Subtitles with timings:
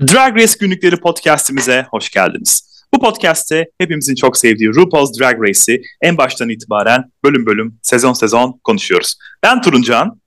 [0.00, 2.84] Drag Race Günlükleri podcastimize hoş geldiniz.
[2.94, 8.60] Bu podcast'te hepimizin çok sevdiği RuPaul's Drag Race'i en baştan itibaren bölüm bölüm, sezon sezon
[8.64, 9.16] konuşuyoruz.
[9.42, 10.20] Ben Turuncan.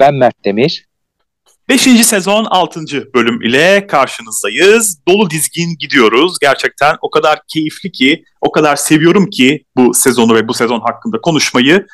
[0.00, 0.86] Ben Mert Demir.
[1.68, 1.80] 5.
[1.82, 2.80] sezon 6.
[3.14, 5.00] bölüm ile karşınızdayız.
[5.08, 6.38] Dolu dizgin gidiyoruz.
[6.40, 11.20] Gerçekten o kadar keyifli ki, o kadar seviyorum ki bu sezonu ve bu sezon hakkında
[11.20, 11.86] konuşmayı.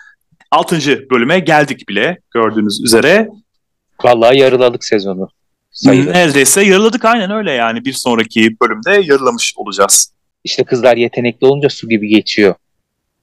[0.50, 0.78] 6.
[1.10, 3.28] bölüme geldik bile gördüğünüz üzere.
[4.04, 5.28] Vallahi yarıladık sezonu.
[5.76, 6.14] Sayılır.
[6.14, 7.84] Neredeyse yarıladık aynen öyle yani.
[7.84, 10.12] Bir sonraki bölümde yarılamış olacağız.
[10.44, 12.54] İşte kızlar yetenekli olunca su gibi geçiyor.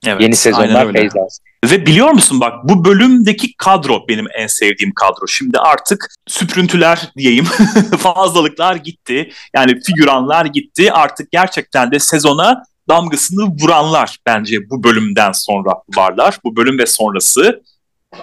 [0.05, 1.39] Evet, Yeni sezonlar Feyzaz.
[1.65, 5.27] Ve biliyor musun bak bu bölümdeki kadro benim en sevdiğim kadro.
[5.27, 7.45] Şimdi artık süprüntüler diyeyim
[7.99, 9.29] fazlalıklar gitti.
[9.55, 10.91] Yani figüranlar gitti.
[10.91, 16.39] Artık gerçekten de sezona damgasını vuranlar bence bu bölümden sonra varlar.
[16.43, 17.61] Bu bölüm ve sonrası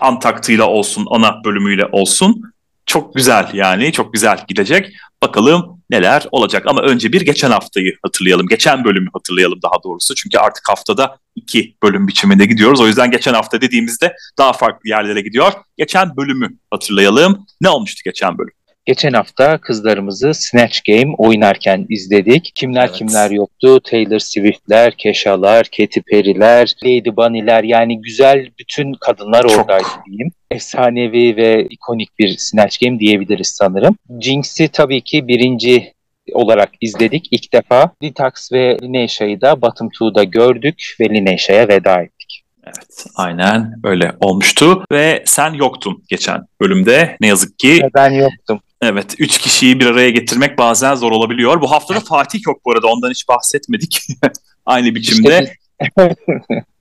[0.00, 2.49] Antaktıyla olsun, ana bölümüyle olsun
[2.90, 4.92] çok güzel yani çok güzel gidecek.
[5.22, 8.46] Bakalım neler olacak ama önce bir geçen haftayı hatırlayalım.
[8.46, 10.14] Geçen bölümü hatırlayalım daha doğrusu.
[10.14, 12.80] Çünkü artık haftada iki bölüm biçiminde gidiyoruz.
[12.80, 15.52] O yüzden geçen hafta dediğimizde daha farklı yerlere gidiyor.
[15.76, 17.46] Geçen bölümü hatırlayalım.
[17.60, 18.54] Ne olmuştu geçen bölüm?
[18.86, 22.52] Geçen hafta kızlarımızı Snatch Game oynarken izledik.
[22.54, 22.96] Kimler evet.
[22.96, 23.80] kimler yoktu?
[23.80, 29.58] Taylor Swift'ler, Keşalar, Katy Perry'ler, Lady Bunny'ler yani güzel bütün kadınlar Çok.
[29.58, 30.32] oradaydı diyeyim.
[30.50, 33.96] Efsanevi ve ikonik bir Snatch Game diyebiliriz sanırım.
[34.20, 35.92] Jinx'i tabii ki birinci
[36.32, 37.90] olarak izledik ilk defa.
[38.02, 42.44] Detox ve Lineisha'yı da Bottom 2'da gördük ve Lineisha'ya veda ettik.
[42.66, 47.80] Evet aynen öyle olmuştu ve sen yoktun geçen bölümde ne yazık ki.
[47.94, 48.60] Ben yoktum.
[48.82, 51.60] Evet, üç kişiyi bir araya getirmek bazen zor olabiliyor.
[51.60, 53.98] Bu hafta da Fatih yok bu arada, ondan hiç bahsetmedik.
[54.66, 55.54] Aynı biçimde.
[55.82, 56.16] İşte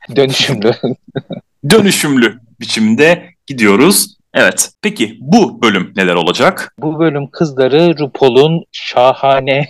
[0.15, 0.71] Dönüşümlü.
[1.69, 4.15] Dönüşümlü biçimde gidiyoruz.
[4.33, 4.71] Evet.
[4.81, 6.73] Peki bu bölüm neler olacak?
[6.79, 9.67] Bu bölüm kızları RuPaul'un şahane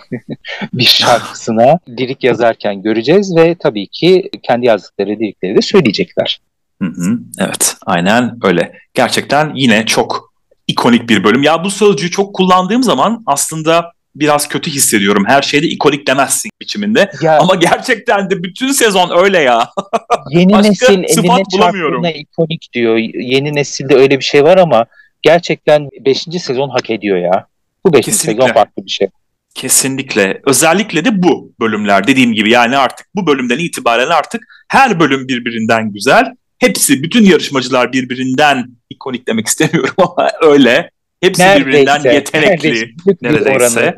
[0.72, 6.40] bir şarkısına lirik yazarken göreceğiz ve tabii ki kendi yazdıkları lirikleri de söyleyecekler.
[6.82, 8.72] Hı hı, evet, aynen öyle.
[8.94, 10.29] Gerçekten yine çok
[10.70, 11.42] ikonik bir bölüm.
[11.42, 15.24] Ya bu sözcüğü çok kullandığım zaman aslında biraz kötü hissediyorum.
[15.26, 17.10] Her şeyde ikonik demezsin biçiminde.
[17.22, 19.68] Ya, Ama gerçekten de bütün sezon öyle ya.
[20.30, 22.96] Yeni Başka nesil eline çarptığına ikonik diyor.
[23.14, 24.86] Yeni nesilde öyle bir şey var ama
[25.22, 26.22] gerçekten 5.
[26.22, 27.46] sezon hak ediyor ya.
[27.86, 28.04] Bu 5.
[28.04, 29.08] sezon farklı bir şey.
[29.54, 30.40] Kesinlikle.
[30.46, 35.92] Özellikle de bu bölümler dediğim gibi yani artık bu bölümden itibaren artık her bölüm birbirinden
[35.92, 36.34] güzel.
[36.60, 40.90] Hepsi bütün yarışmacılar birbirinden ikonik demek istemiyorum ama öyle.
[41.20, 43.52] Hepsi neredeyse, birbirinden yetenekli neredeyse.
[43.52, 43.96] neredeyse.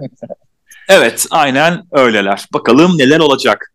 [0.89, 2.47] evet aynen öyleler.
[2.53, 3.73] Bakalım neler olacak.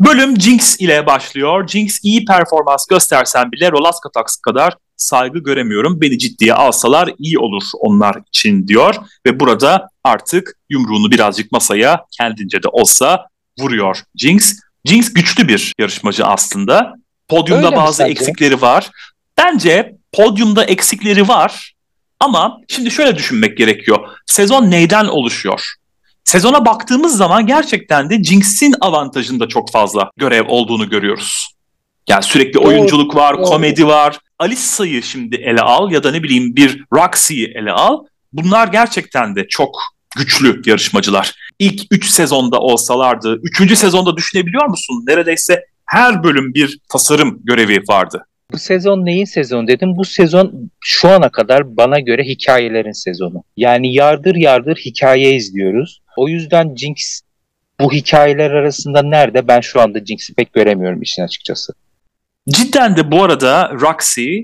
[0.00, 1.68] Bölüm Jinx ile başlıyor.
[1.68, 6.00] Jinx iyi performans göstersen bile Rolaska Tax kadar saygı göremiyorum.
[6.00, 8.94] Beni ciddiye alsalar iyi olur onlar için diyor.
[9.26, 13.26] Ve burada artık yumruğunu birazcık masaya kendince de olsa
[13.60, 14.58] vuruyor Jinx.
[14.84, 16.97] Jinx güçlü bir yarışmacı aslında.
[17.28, 18.90] Podyumda Öyle bazı eksikleri var.
[19.38, 21.74] Bence podyumda eksikleri var
[22.20, 24.08] ama şimdi şöyle düşünmek gerekiyor.
[24.26, 25.74] Sezon neyden oluşuyor?
[26.24, 31.54] Sezona baktığımız zaman gerçekten de Jinx'in avantajında çok fazla görev olduğunu görüyoruz.
[32.08, 34.18] Yani sürekli oyunculuk var, komedi var.
[34.38, 38.04] Alissa'yı şimdi ele al ya da ne bileyim bir Roxy'yi ele al.
[38.32, 39.78] Bunlar gerçekten de çok
[40.16, 41.34] güçlü yarışmacılar.
[41.58, 43.78] İlk 3 sezonda olsalardı, 3.
[43.78, 45.04] sezonda düşünebiliyor musun?
[45.06, 48.26] Neredeyse her bölüm bir tasarım görevi vardı.
[48.52, 49.96] Bu sezon neyin sezonu dedim.
[49.96, 53.44] Bu sezon şu ana kadar bana göre hikayelerin sezonu.
[53.56, 56.00] Yani yardır yardır hikaye izliyoruz.
[56.16, 57.20] O yüzden Jinx
[57.80, 59.48] bu hikayeler arasında nerede?
[59.48, 61.72] Ben şu anda Jinx'i pek göremiyorum işin açıkçası.
[62.48, 64.38] Cidden de bu arada Roxy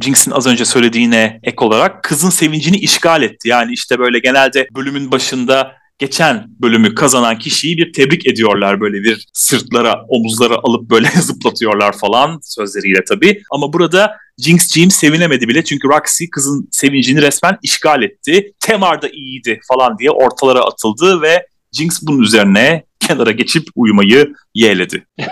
[0.00, 3.48] Jinx'in az önce söylediğine ek olarak kızın sevincini işgal etti.
[3.48, 9.28] Yani işte böyle genelde bölümün başında geçen bölümü kazanan kişiyi bir tebrik ediyorlar böyle bir
[9.32, 13.42] sırtlara, omuzlara alıp böyle zıplatıyorlar falan sözleriyle tabii.
[13.50, 18.52] Ama burada Jinx Jim sevinemedi bile çünkü Roxy kızın sevincini resmen işgal etti.
[18.60, 25.06] Temar da iyiydi falan diye ortalara atıldı ve Jinx bunun üzerine kenara geçip uyumayı yeğledi.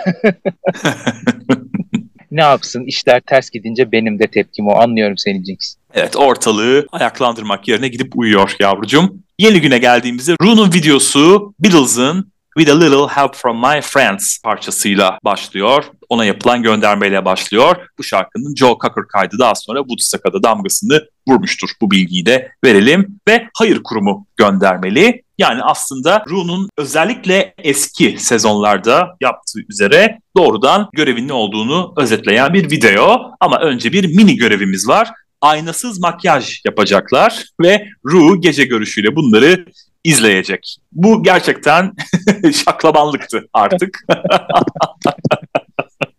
[2.31, 5.75] ne yapsın işler ters gidince benim de tepkim o anlıyorum seni Jinx.
[5.93, 9.23] Evet ortalığı ayaklandırmak yerine gidip uyuyor yavrucum.
[9.41, 15.83] Yeni güne geldiğimizde Rune'un videosu Beatles'ın With a Little Help From My Friends parçasıyla başlıyor.
[16.09, 17.75] Ona yapılan göndermeyle başlıyor.
[17.97, 21.69] Bu şarkının Joe Cocker kaydı daha sonra Woodstock'a da damgasını vurmuştur.
[21.81, 23.19] Bu bilgiyi de verelim.
[23.27, 25.23] Ve Hayır Kurumu göndermeli.
[25.37, 33.31] Yani aslında Rune'un özellikle eski sezonlarda yaptığı üzere doğrudan görevinin olduğunu özetleyen bir video.
[33.39, 35.09] Ama önce bir mini görevimiz var
[35.41, 39.65] aynasız makyaj yapacaklar ve Ru gece görüşüyle bunları
[40.03, 40.77] izleyecek.
[40.91, 41.93] Bu gerçekten
[42.65, 43.99] şaklabanlıktı artık.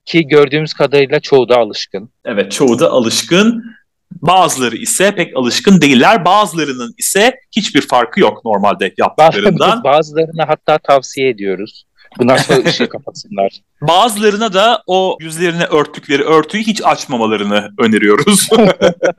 [0.04, 2.10] Ki gördüğümüz kadarıyla çoğu da alışkın.
[2.24, 3.64] Evet çoğu da alışkın.
[4.12, 6.24] Bazıları ise pek alışkın değiller.
[6.24, 9.84] Bazılarının ise hiçbir farkı yok normalde yaptıklarından.
[9.84, 11.84] Bazılarına hatta tavsiye ediyoruz.
[12.18, 13.52] Bundan sonra ışığı kapatsınlar.
[13.80, 18.48] Bazılarına da o yüzlerine örttükleri örtüyü hiç açmamalarını öneriyoruz.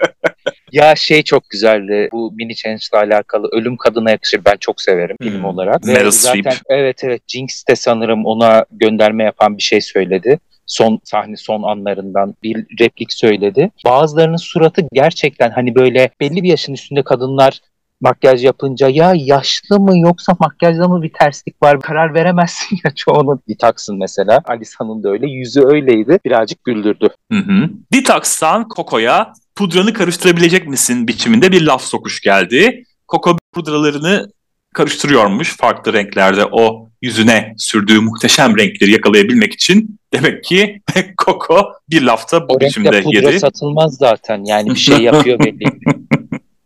[0.71, 2.09] ya şey çok güzeldi.
[2.11, 4.41] Bu mini change ile alakalı Ölüm Kadına yakışır.
[4.45, 5.29] Ben çok severim hmm.
[5.29, 5.83] film olarak.
[5.83, 6.45] Meryl Streep.
[6.69, 12.35] Evet evet Jinx de sanırım ona gönderme yapan bir şey söyledi son sahne son anlarından
[12.43, 13.71] bir replik söyledi.
[13.85, 17.59] Bazılarının suratı gerçekten hani böyle belli bir yaşın üstünde kadınlar
[18.03, 23.41] makyaj yapınca ya yaşlı mı yoksa makyajda mı bir terslik var karar veremezsin ya çoğunun.
[23.49, 27.09] Detox'ın mesela Alisa'nın da öyle yüzü öyleydi birazcık güldürdü.
[27.31, 27.69] Hı hı.
[27.93, 32.83] Detox'tan Coco'ya pudranı karıştırabilecek misin biçiminde bir laf sokuş geldi.
[33.09, 34.31] Coco pudralarını
[34.73, 40.81] karıştırıyormuş farklı renklerde o yüzüne sürdüğü muhteşem renkleri yakalayabilmek için demek ki
[41.25, 43.39] Coco bir lafta bu o biçimde pudra yedi.
[43.39, 45.65] satılmaz zaten yani bir şey yapıyor belli.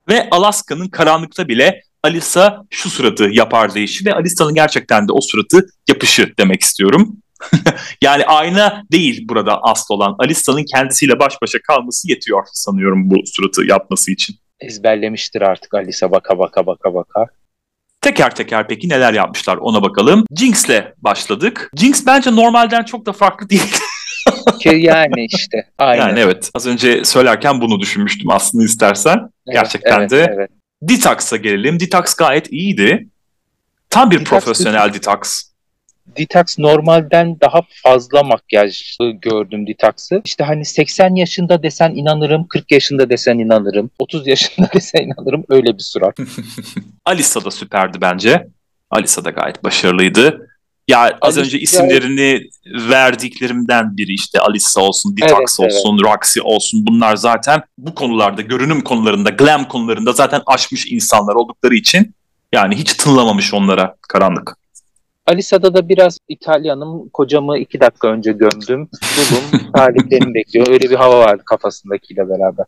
[0.10, 5.68] Ve Alaska'nın karanlıkta bile Alisa şu suratı yapar deyişi ve Alisa'nın gerçekten de o suratı
[5.90, 7.18] yapışı demek istiyorum.
[8.02, 10.16] yani ayna değil burada asıl olan.
[10.20, 14.36] Alisa'nın kendisiyle baş başa kalması yetiyor sanıyorum bu suratı yapması için.
[14.60, 17.26] Ezberlemiştir artık Alisa baka baka baka baka.
[18.02, 20.26] Teker teker peki neler yapmışlar ona bakalım.
[20.36, 21.72] Jinx'le başladık.
[21.76, 23.76] Jinx bence normalden çok da farklı değil.
[24.66, 25.64] yani işte.
[25.78, 26.08] Aynen.
[26.08, 26.52] Yani evet.
[26.54, 29.18] Az önce söylerken bunu düşünmüştüm aslında istersen.
[29.18, 30.34] Evet, Gerçekten evet, de.
[30.38, 30.50] Evet.
[30.82, 31.80] Detox'a gelelim.
[31.80, 33.08] Detox gayet iyiydi.
[33.90, 35.44] Tam bir Detox profesyonel detox.
[36.18, 40.22] Detox normalden daha fazla makyajlı gördüm Detox'ı.
[40.26, 45.74] İşte hani 80 yaşında desen inanırım, 40 yaşında desen inanırım, 30 yaşında desen inanırım öyle
[45.74, 46.18] bir surat.
[47.06, 48.48] Alisa da süperdi bence.
[48.92, 50.47] Alisa da gayet başarılıydı.
[50.88, 52.50] Ya az önce isimlerini
[52.90, 56.16] verdiklerimden biri işte Alisa olsun, Detox evet, olsun, evet.
[56.16, 62.16] Roxy olsun bunlar zaten bu konularda, görünüm konularında, glam konularında zaten aşmış insanlar oldukları için
[62.54, 64.58] yani hiç tınlamamış onlara karanlık.
[65.26, 67.10] Alisa'da da biraz İtalyanım.
[67.10, 68.90] Kocamı iki dakika önce gömdüm.
[69.18, 69.72] Buldum.
[69.76, 70.68] Taliplerini bekliyor.
[70.68, 72.66] Öyle bir hava vardı kafasındakiyle beraber.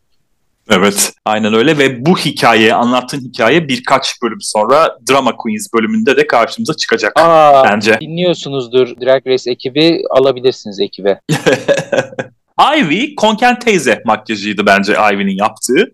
[0.70, 6.28] Evet aynen öyle ve bu hikaye anlattığın hikaye birkaç bölüm sonra Drama Queens bölümünde de
[6.28, 8.00] karşımıza çıkacak Aa, bence.
[8.02, 11.20] Dinliyorsunuzdur Drag Race ekibi alabilirsiniz ekibe.
[12.78, 15.92] Ivy Konken teyze makyajıydı bence Ivy'nin yaptığı.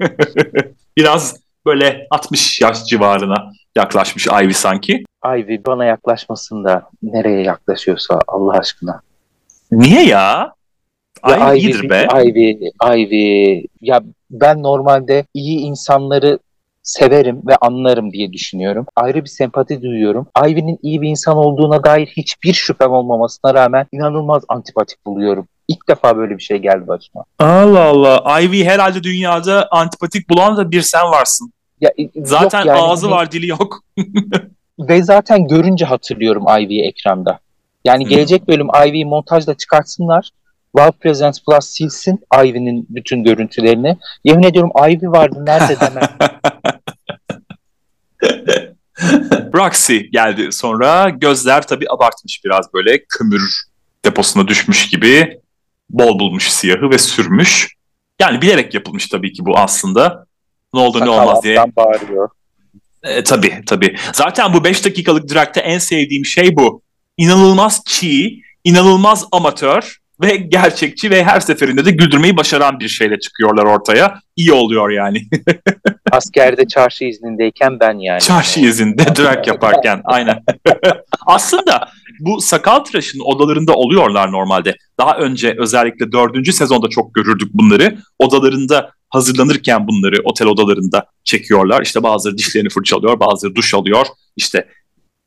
[0.96, 1.36] Biraz
[1.66, 5.04] böyle 60 yaş civarına yaklaşmış Ivy sanki.
[5.26, 9.00] Ivy bana yaklaşmasın da nereye yaklaşıyorsa Allah aşkına.
[9.72, 10.54] Niye ya?
[11.28, 12.06] Ya Ivy, iyidir be.
[12.24, 13.66] Ivy, Ivy.
[13.80, 16.38] Ya ben normalde iyi insanları
[16.82, 18.86] severim ve anlarım diye düşünüyorum.
[18.96, 20.26] Ayrı bir sempati duyuyorum.
[20.46, 25.48] Ivy'nin iyi bir insan olduğuna dair hiçbir şüphem olmamasına rağmen inanılmaz antipatik buluyorum.
[25.68, 27.24] İlk defa böyle bir şey geldi başıma.
[27.38, 28.40] Allah Allah.
[28.40, 31.52] Ivy herhalde dünyada antipatik bulan da bir sen varsın.
[31.80, 33.80] Ya, e, zaten yani, ağzı hani, var dili yok.
[34.78, 37.38] ve zaten görünce hatırlıyorum Ivy'yi ekranda.
[37.84, 40.30] Yani gelecek bölüm Ivy'yi montajda çıkartsınlar.
[40.76, 43.98] Wow Presents Plus silsin Ivy'nin bütün görüntülerini.
[44.24, 46.18] Yemin ediyorum Ivy vardı nerede demem.
[49.54, 51.10] Roxy geldi sonra.
[51.10, 53.42] Gözler tabii abartmış biraz böyle kömür
[54.04, 55.40] deposuna düşmüş gibi.
[55.90, 57.74] Bol bulmuş siyahı ve sürmüş.
[58.20, 60.26] Yani bilerek yapılmış tabii ki bu aslında.
[60.74, 61.56] Ne oldu Sakal ne olmaz diye.
[61.76, 62.28] bağırıyor.
[63.02, 63.96] E, tabii tabii.
[64.12, 66.82] Zaten bu 5 dakikalık drag'te en sevdiğim şey bu.
[67.16, 73.64] İnanılmaz çiğ, inanılmaz amatör ve gerçekçi ve her seferinde de güldürmeyi başaran bir şeyle çıkıyorlar
[73.64, 74.20] ortaya.
[74.36, 75.22] İyi oluyor yani.
[76.10, 78.20] Askerde çarşı iznindeyken ben yani.
[78.20, 80.44] Çarşı izinde drag yaparken aynen.
[81.26, 81.88] Aslında
[82.20, 84.76] bu sakal tıraşının odalarında oluyorlar normalde.
[84.98, 87.98] Daha önce özellikle dördüncü sezonda çok görürdük bunları.
[88.18, 91.82] Odalarında hazırlanırken bunları otel odalarında çekiyorlar.
[91.82, 94.68] İşte bazıları dişlerini fırçalıyor, bazıları duş alıyor, işte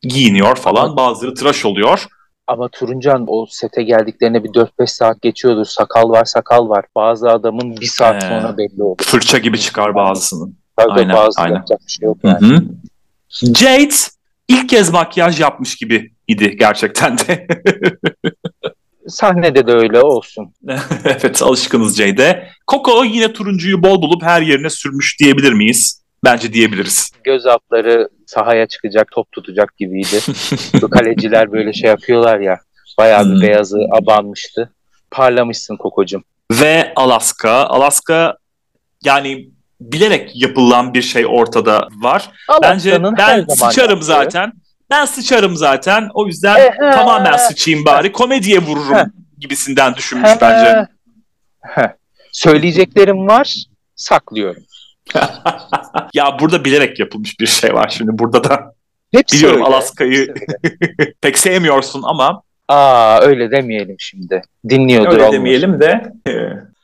[0.01, 2.05] giyiniyor falan, bazıları tıraş oluyor.
[2.47, 5.65] Ama Turuncan o sete geldiklerine bir 4-5 saat geçiyordur.
[5.65, 6.85] Sakal var sakal var.
[6.95, 8.97] Bazı adamın bir saat ee, sonra belli olur.
[9.01, 10.55] Fırça gibi çıkar bazısının.
[10.77, 11.55] Tabii aynen, bazı aynen.
[11.55, 12.47] yapacak bir şey yok yani.
[12.47, 12.63] Hı-hı.
[13.55, 13.95] Jade
[14.47, 17.47] ilk kez makyaj yapmış gibi idi gerçekten de.
[19.07, 20.53] Sahnede de öyle olsun.
[21.05, 22.49] evet alışkınız Jade'e.
[22.71, 26.04] Coco yine turuncuyu bol bulup her yerine sürmüş diyebilir miyiz?
[26.24, 27.12] Bence diyebiliriz.
[27.24, 30.19] Göz altları sahaya çıkacak, top tutacak gibiydi.
[30.81, 32.60] Bu kaleciler böyle şey yapıyorlar ya.
[32.98, 33.41] Bayağı bir hmm.
[33.41, 34.74] beyazı abanmıştı.
[35.12, 36.24] Parlamışsın Koko'cum.
[36.51, 37.51] Ve Alaska.
[37.51, 38.38] Alaska
[39.03, 39.50] yani
[39.81, 42.31] bilerek yapılan bir şey ortada var.
[42.62, 44.05] Bence ben sıçarım yaptığı.
[44.05, 44.53] zaten.
[44.89, 46.10] Ben sıçarım zaten.
[46.13, 46.91] O yüzden Ehe.
[46.91, 48.12] tamamen sıçayım bari.
[48.12, 49.05] Komediye vururum Heh.
[49.39, 50.38] gibisinden düşünmüş Heh.
[50.41, 50.88] bence.
[51.62, 51.88] Heh.
[52.31, 53.55] Söyleyeceklerim var,
[53.95, 54.63] saklıyorum.
[56.13, 58.75] ya burada bilerek yapılmış bir şey var şimdi burada da.
[59.12, 59.67] Hepsi Biliyorum öyle.
[59.67, 60.33] Alaska'yı
[61.21, 62.41] pek sevmiyorsun ama.
[62.67, 64.41] Aa öyle demeyelim şimdi.
[64.69, 65.35] Dinliyordur Öyle olmuş.
[65.35, 66.13] demeyelim de.
[66.27, 66.31] E,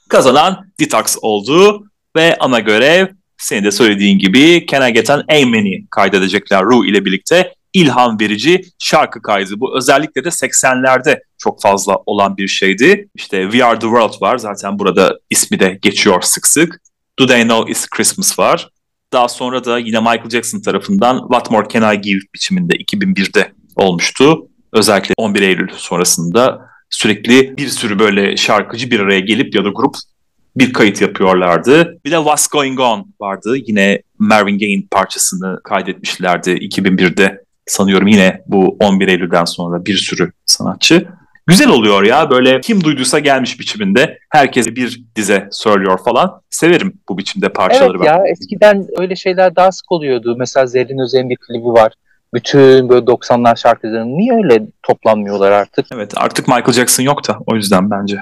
[0.10, 1.86] kazanan Detox oldu
[2.16, 7.06] ve ana görev senin de söylediğin gibi Can I Get An Amen'i kaydedecekler Ru ile
[7.06, 9.60] birlikte ilham verici şarkı kaydı.
[9.60, 13.10] Bu özellikle de 80'lerde çok fazla olan bir şeydi.
[13.16, 16.82] İşte We Are The World var zaten burada ismi de geçiyor sık sık.
[17.20, 18.70] Do They Know It's Christmas var.
[19.14, 24.48] Daha sonra da yine Michael Jackson tarafından What More Can I Give biçiminde 2001'de olmuştu.
[24.74, 29.96] Özellikle 11 Eylül sonrasında sürekli bir sürü böyle şarkıcı bir araya gelip ya da grup
[30.56, 32.00] bir kayıt yapıyorlardı.
[32.06, 33.56] Bir de What's Going On vardı.
[33.68, 37.44] Yine Marvin Gaye parçasını kaydetmişlerdi 2001'de.
[37.66, 41.08] Sanıyorum yine bu 11 Eylül'den sonra bir sürü sanatçı.
[41.48, 44.20] Güzel oluyor ya böyle kim duyduysa gelmiş biçiminde.
[44.30, 46.42] Herkes bir dize söylüyor falan.
[46.50, 47.98] Severim bu biçimde parçaları.
[47.98, 48.06] Evet ben.
[48.06, 50.36] ya eskiden öyle şeyler daha sık oluyordu.
[50.40, 51.94] Mesela Zerrin Özer'in bir klibi var.
[52.34, 55.86] Bütün böyle 90'lar şarkılarını niye öyle toplanmıyorlar artık?
[55.94, 58.18] Evet artık Michael Jackson yok da o yüzden bence.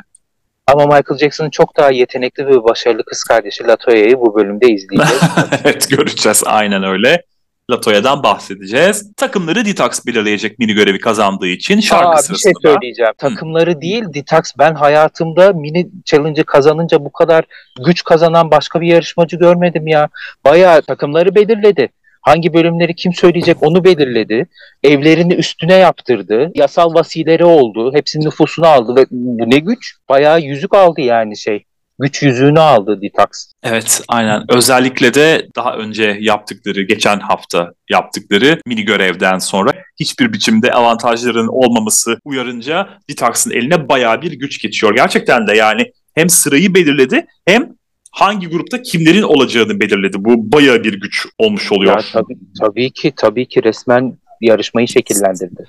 [0.68, 5.24] Ama Michael Jackson'ın çok daha yetenekli ve başarılı kız kardeşi Latoya'yı bu bölümde izleyeceğiz.
[5.64, 7.24] evet göreceğiz aynen öyle.
[7.70, 9.12] Latoya'dan bahsedeceğiz.
[9.18, 12.54] Takımları Detox belirleyecek mini görevi kazandığı için şarkı Aa, sırasında.
[12.54, 13.14] Bir şey söyleyeceğim.
[13.18, 17.46] Takımları değil Detox ben hayatımda mini challenge'ı kazanınca bu kadar
[17.86, 20.10] güç kazanan başka bir yarışmacı görmedim ya.
[20.46, 21.90] Bayağı takımları belirledi.
[22.22, 24.48] Hangi bölümleri kim söyleyecek onu belirledi.
[24.84, 26.52] Evlerini üstüne yaptırdı.
[26.56, 27.94] Yasal vasileri oldu.
[27.94, 29.96] Hepsinin nüfusunu aldı ve bu ne güç?
[30.10, 31.64] Bayağı yüzük aldı yani şey
[32.00, 33.27] güç yüzüğünü aldı Detox.
[33.63, 34.46] Evet aynen.
[34.50, 42.20] Özellikle de daha önce yaptıkları, geçen hafta yaptıkları mini görevden sonra hiçbir biçimde avantajların olmaması
[42.25, 44.96] uyarınca Detox'ın eline bayağı bir güç geçiyor.
[44.96, 47.70] Gerçekten de yani hem sırayı belirledi hem
[48.12, 50.18] hangi grupta kimlerin olacağını belirledi.
[50.20, 51.94] Bu bayağı bir güç olmuş oluyor.
[51.98, 55.63] Ya, tabii, tabii ki tabii ki resmen yarışmayı şekillendirdi.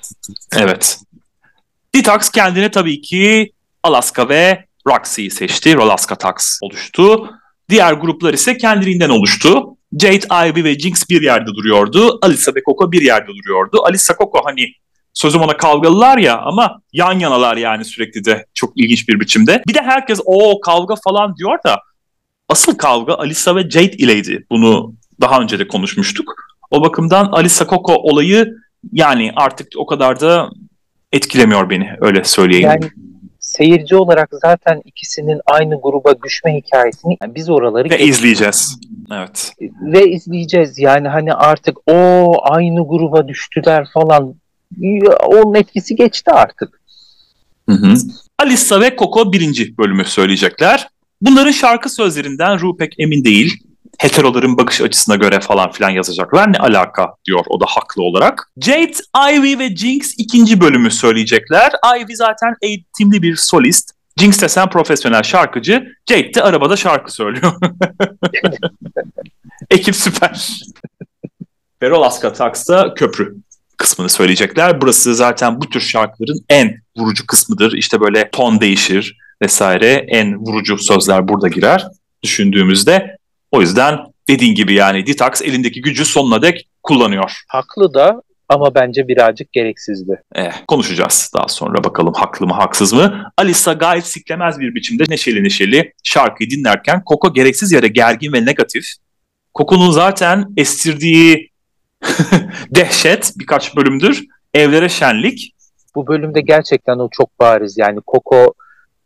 [0.56, 0.98] Evet.
[1.94, 5.74] Detox kendine tabii ki Alaska ve Roxy'yi seçti.
[5.74, 7.30] Rolaska Tax oluştu.
[7.68, 9.76] Diğer gruplar ise kendiliğinden oluştu.
[10.00, 12.18] Jade, Ivy ve Jinx bir yerde duruyordu.
[12.22, 13.82] Alisa ve Coco bir yerde duruyordu.
[13.84, 14.66] Alisa Coco hani
[15.14, 19.62] sözüm ona kavgalılar ya ama yan yanalar yani sürekli de çok ilginç bir biçimde.
[19.68, 21.78] Bir de herkes o kavga falan diyor da
[22.48, 24.46] asıl kavga Alisa ve Jade ileydi.
[24.50, 26.34] Bunu daha önce de konuşmuştuk.
[26.70, 28.54] O bakımdan Alisa Coco olayı
[28.92, 30.50] yani artık o kadar da
[31.12, 32.68] etkilemiyor beni öyle söyleyeyim.
[32.68, 32.90] Yani
[33.50, 38.78] seyirci olarak zaten ikisinin aynı gruba düşme hikayesini yani biz oraları ve izleyeceğiz.
[39.12, 39.52] Evet.
[39.82, 40.78] Ve izleyeceğiz.
[40.78, 44.34] Yani hani artık o aynı gruba düştüler falan.
[45.26, 46.80] Onun etkisi geçti artık.
[47.68, 47.94] Hı hı.
[48.38, 50.88] Alissa ve Coco birinci bölümü söyleyecekler.
[51.22, 53.62] Bunların şarkı sözlerinden Ru pek emin değil
[53.98, 56.52] heteroların bakış açısına göre falan filan yazacaklar.
[56.52, 58.52] Ne alaka diyor o da haklı olarak.
[58.60, 58.92] Jade,
[59.32, 61.72] Ivy ve Jinx ikinci bölümü söyleyecekler.
[61.98, 63.90] Ivy zaten eğitimli bir solist.
[64.16, 65.86] Jinx de sen profesyonel şarkıcı.
[66.10, 67.52] Jade de arabada şarkı söylüyor.
[69.70, 70.60] Ekip süper.
[71.80, 73.36] Ferolaska Tax'ta köprü
[73.76, 74.80] kısmını söyleyecekler.
[74.80, 77.72] Burası zaten bu tür şarkıların en vurucu kısmıdır.
[77.72, 80.06] İşte böyle ton değişir vesaire.
[80.08, 81.86] En vurucu sözler burada girer
[82.22, 83.19] düşündüğümüzde.
[83.52, 87.32] O yüzden dediğin gibi yani Detox elindeki gücü sonuna dek kullanıyor.
[87.48, 90.22] Haklı da ama bence birazcık gereksizdi.
[90.34, 93.32] Eh, konuşacağız daha sonra bakalım haklı mı haksız mı.
[93.36, 98.84] Alisa gayet siklemez bir biçimde neşeli neşeli şarkıyı dinlerken Koko gereksiz yere gergin ve negatif.
[99.54, 101.50] Koko'nun zaten estirdiği
[102.70, 105.54] dehşet birkaç bölümdür evlere şenlik.
[105.94, 108.54] Bu bölümde gerçekten o çok bariz yani Koko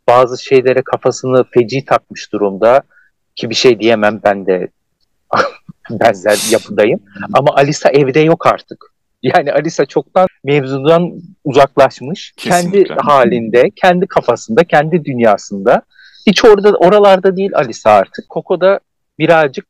[0.07, 2.81] bazı şeylere kafasını feci takmış durumda
[3.35, 4.67] ki bir şey diyemem ben de
[5.89, 6.99] benzer yapıdayım.
[7.33, 8.95] Ama Alisa evde yok artık.
[9.23, 11.11] Yani Alisa çoktan mevzudan
[11.43, 12.33] uzaklaşmış.
[12.37, 12.83] Kesinlikle.
[12.83, 15.81] Kendi halinde, kendi kafasında, kendi dünyasında.
[16.27, 18.25] Hiç orada oralarda değil Alisa artık.
[18.29, 18.79] Coco da
[19.19, 19.65] birazcık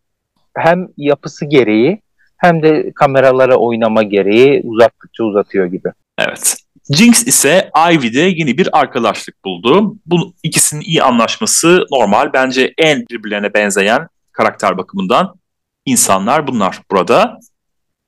[0.58, 2.02] hem yapısı gereği
[2.38, 5.90] hem de kameralara oynama gereği uzattıkça uzatıyor gibi.
[6.20, 6.65] Evet.
[6.90, 9.96] Jinx ise Ivy'de yeni bir arkadaşlık buldu.
[10.06, 12.34] Bu ikisinin iyi anlaşması normal.
[12.34, 15.34] Bence en birbirlerine benzeyen karakter bakımından
[15.86, 17.40] insanlar bunlar burada.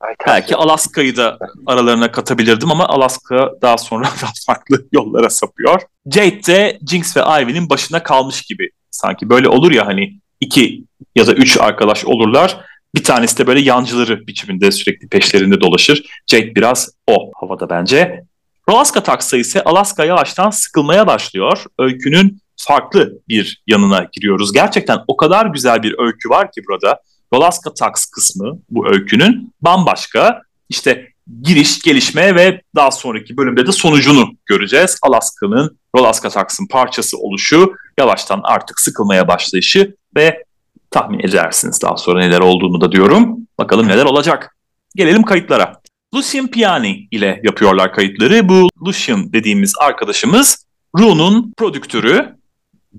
[0.00, 5.82] Ay, Belki Alaska'yı da aralarına katabilirdim ama Alaska daha sonra daha farklı yollara sapıyor.
[6.06, 8.70] Jade de Jinx ve Ivy'nin başına kalmış gibi.
[8.90, 10.84] Sanki böyle olur ya hani iki
[11.16, 12.60] ya da üç arkadaş olurlar.
[12.94, 16.04] Bir tanesi de böyle yancıları biçiminde sürekli peşlerinde dolaşır.
[16.26, 18.24] Jake biraz o havada bence.
[18.68, 21.64] Alaska taksa ise Alaska yavaştan sıkılmaya başlıyor.
[21.78, 24.52] Öykünün farklı bir yanına giriyoruz.
[24.52, 27.00] Gerçekten o kadar güzel bir öykü var ki burada.
[27.32, 30.42] Alaska Tax kısmı bu öykünün bambaşka.
[30.68, 31.08] İşte
[31.42, 34.98] giriş, gelişme ve daha sonraki bölümde de sonucunu göreceğiz.
[35.02, 40.44] Alaska'nın Alaska Tax'ın parçası oluşu, yavaştan artık sıkılmaya başlayışı ve
[40.90, 43.36] tahmin edersiniz daha sonra neler olduğunu da diyorum.
[43.58, 44.56] Bakalım neler olacak.
[44.96, 45.77] Gelelim kayıtlara.
[46.14, 48.48] Lucian Piani ile yapıyorlar kayıtları.
[48.48, 50.66] Bu Lucian dediğimiz arkadaşımız
[50.98, 52.36] Rune'un prodüktörü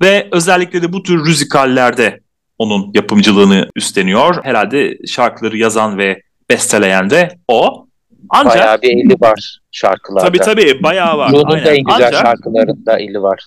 [0.02, 2.20] ve özellikle de bu tür müzikallerde
[2.58, 4.44] onun yapımcılığını üstleniyor.
[4.44, 7.86] Herhalde şarkıları yazan ve besteleyen de o.
[8.30, 10.26] Ancak, bayağı bir eli var şarkılarda.
[10.26, 11.32] Tabii tabii bayağı var.
[11.32, 13.44] Rune'un da en güzel Ancak, şarkılarında eli var.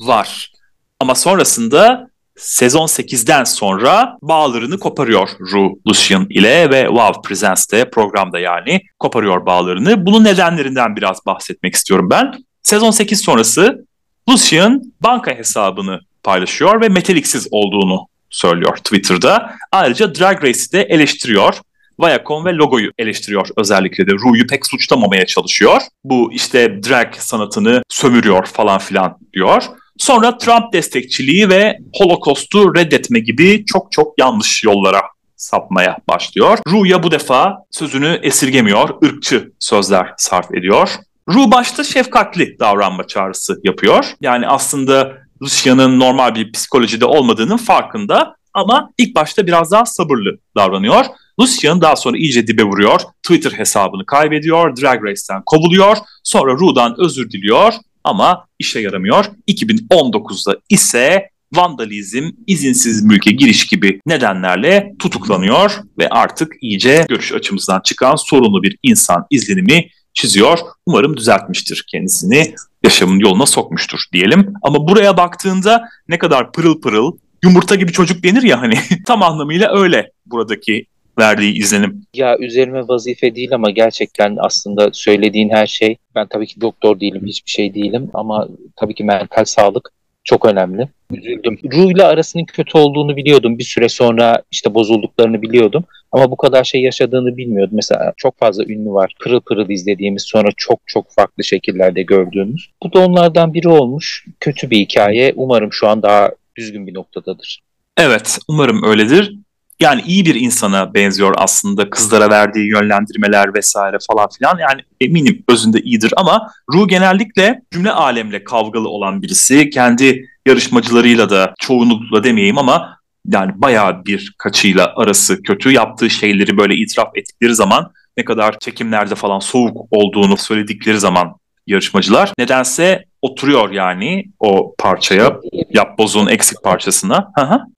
[0.00, 0.52] Var.
[1.00, 8.80] Ama sonrasında sezon 8'den sonra bağlarını koparıyor Ru Lucian ile ve Wow Presents'te programda yani
[8.98, 10.06] koparıyor bağlarını.
[10.06, 12.32] Bunun nedenlerinden biraz bahsetmek istiyorum ben.
[12.62, 13.86] Sezon 8 sonrası
[14.28, 19.54] Lucian banka hesabını paylaşıyor ve meteliksiz olduğunu söylüyor Twitter'da.
[19.72, 21.54] Ayrıca Drag Race'i de eleştiriyor.
[22.00, 24.12] Viacom ve logoyu eleştiriyor özellikle de.
[24.12, 25.82] Ru'yu pek suçlamamaya çalışıyor.
[26.04, 29.62] Bu işte drag sanatını sömürüyor falan filan diyor.
[30.02, 35.02] Sonra Trump destekçiliği ve Holocaust'u reddetme gibi çok çok yanlış yollara
[35.36, 36.58] sapmaya başlıyor.
[36.68, 40.90] Ru'ya bu defa sözünü esirgemiyor, ırkçı sözler sarf ediyor.
[41.28, 44.12] Ru başta şefkatli davranma çağrısı yapıyor.
[44.20, 51.04] Yani aslında Rusya'nın normal bir psikolojide olmadığının farkında ama ilk başta biraz daha sabırlı davranıyor.
[51.40, 53.00] Lucian daha sonra iyice dibe vuruyor.
[53.22, 54.76] Twitter hesabını kaybediyor.
[54.76, 55.96] Drag Race'ten kovuluyor.
[56.24, 59.24] Sonra Ru'dan özür diliyor ama işe yaramıyor.
[59.48, 68.16] 2019'da ise vandalizm, izinsiz mülke giriş gibi nedenlerle tutuklanıyor ve artık iyice görüş açımızdan çıkan
[68.16, 70.58] sorunlu bir insan izlenimi çiziyor.
[70.86, 74.54] Umarım düzeltmiştir kendisini, yaşamın yoluna sokmuştur diyelim.
[74.62, 77.12] Ama buraya baktığında ne kadar pırıl pırıl,
[77.44, 78.74] yumurta gibi çocuk denir ya hani
[79.06, 80.86] tam anlamıyla öyle buradaki
[81.18, 82.02] verdiği izlenim.
[82.14, 87.22] Ya üzerime vazife değil ama gerçekten aslında söylediğin her şey ben tabii ki doktor değilim
[87.26, 89.92] hiçbir şey değilim ama tabii ki mental sağlık
[90.24, 90.88] çok önemli.
[91.12, 91.58] Üzüldüm.
[91.72, 93.58] Ru ile arasının kötü olduğunu biliyordum.
[93.58, 95.84] Bir süre sonra işte bozulduklarını biliyordum.
[96.12, 97.76] Ama bu kadar şey yaşadığını bilmiyordum.
[97.76, 99.14] Mesela çok fazla ünlü var.
[99.20, 102.70] Pırıl pırıl izlediğimiz sonra çok çok farklı şekillerde gördüğümüz.
[102.82, 104.26] Bu da onlardan biri olmuş.
[104.40, 105.32] Kötü bir hikaye.
[105.36, 107.62] Umarım şu an daha düzgün bir noktadadır.
[107.96, 109.36] Evet, umarım öyledir
[109.82, 114.58] yani iyi bir insana benziyor aslında kızlara verdiği yönlendirmeler vesaire falan filan.
[114.58, 119.70] Yani eminim özünde iyidir ama Ru genellikle cümle alemle kavgalı olan birisi.
[119.70, 125.70] Kendi yarışmacılarıyla da çoğunlukla demeyeyim ama yani bayağı bir kaçıyla arası kötü.
[125.70, 132.32] Yaptığı şeyleri böyle itiraf ettikleri zaman ne kadar çekimlerde falan soğuk olduğunu söyledikleri zaman yarışmacılar
[132.38, 135.36] nedense oturuyor yani o parçaya
[135.70, 137.32] yap bozun eksik parçasına.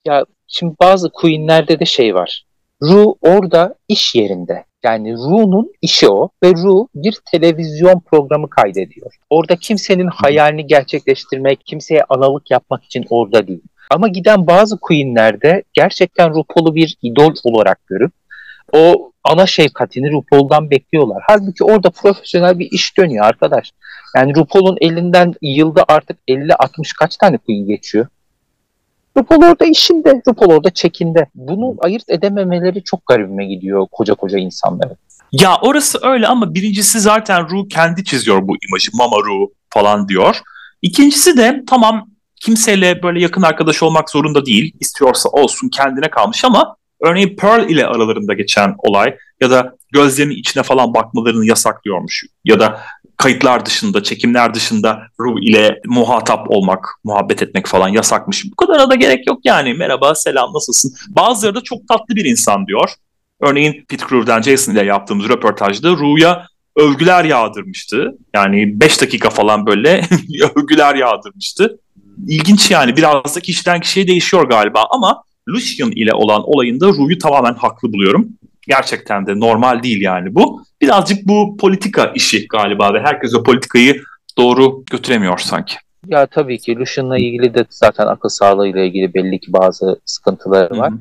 [0.06, 2.44] Ya Şimdi bazı Queen'lerde de şey var.
[2.82, 4.64] Ru orada iş yerinde.
[4.84, 9.14] Yani Ru'nun işi o ve Ru bir televizyon programı kaydediyor.
[9.30, 13.62] Orada kimsenin hayalini gerçekleştirmek, kimseye analık yapmak için orada değil.
[13.90, 18.12] Ama giden bazı Queen'lerde gerçekten RuPaul'u bir idol olarak görüp
[18.72, 21.22] o ana şefkatini RuPaul'dan bekliyorlar.
[21.26, 23.72] Halbuki orada profesyonel bir iş dönüyor arkadaş.
[24.16, 28.06] Yani RuPaul'un elinden yılda artık 50-60 kaç tane Queen geçiyor.
[29.16, 31.26] RuPaul orada işinde, RuPaul orada çekinde.
[31.34, 34.96] Bunu ayırt edememeleri çok garibime gidiyor koca koca insanların.
[35.32, 38.90] Ya orası öyle ama birincisi zaten Ru kendi çiziyor bu imajı.
[38.94, 40.40] Mama Ru falan diyor.
[40.82, 42.08] İkincisi de tamam
[42.40, 44.76] kimseyle böyle yakın arkadaş olmak zorunda değil.
[44.80, 50.62] İstiyorsa olsun kendine kalmış ama örneğin Pearl ile aralarında geçen olay ya da gözlerinin içine
[50.62, 52.80] falan bakmalarını yasaklıyormuş ya da
[53.16, 58.44] kayıtlar dışında, çekimler dışında Ru ile muhatap olmak, muhabbet etmek falan yasakmış.
[58.52, 59.74] Bu kadar da gerek yok yani.
[59.74, 60.94] Merhaba, selam, nasılsın?
[61.08, 62.90] Bazıları da çok tatlı bir insan diyor.
[63.40, 66.46] Örneğin Pete Crew'den Jason ile yaptığımız röportajda Ru'ya
[66.76, 68.18] övgüler yağdırmıştı.
[68.34, 70.06] Yani 5 dakika falan böyle
[70.56, 71.78] övgüler yağdırmıştı.
[72.28, 77.54] İlginç yani biraz da kişiden kişiye değişiyor galiba ama Lucian ile olan olayında Ru'yu tamamen
[77.54, 78.28] haklı buluyorum
[78.68, 80.62] gerçekten de normal değil yani bu.
[80.80, 84.02] Birazcık bu politika işi galiba ve herkes o politikayı
[84.38, 85.74] doğru götüremiyor sanki.
[86.06, 90.92] Ya tabii ki Lucian'la ilgili de zaten akıl sağlığıyla ilgili belli ki bazı sıkıntıları var.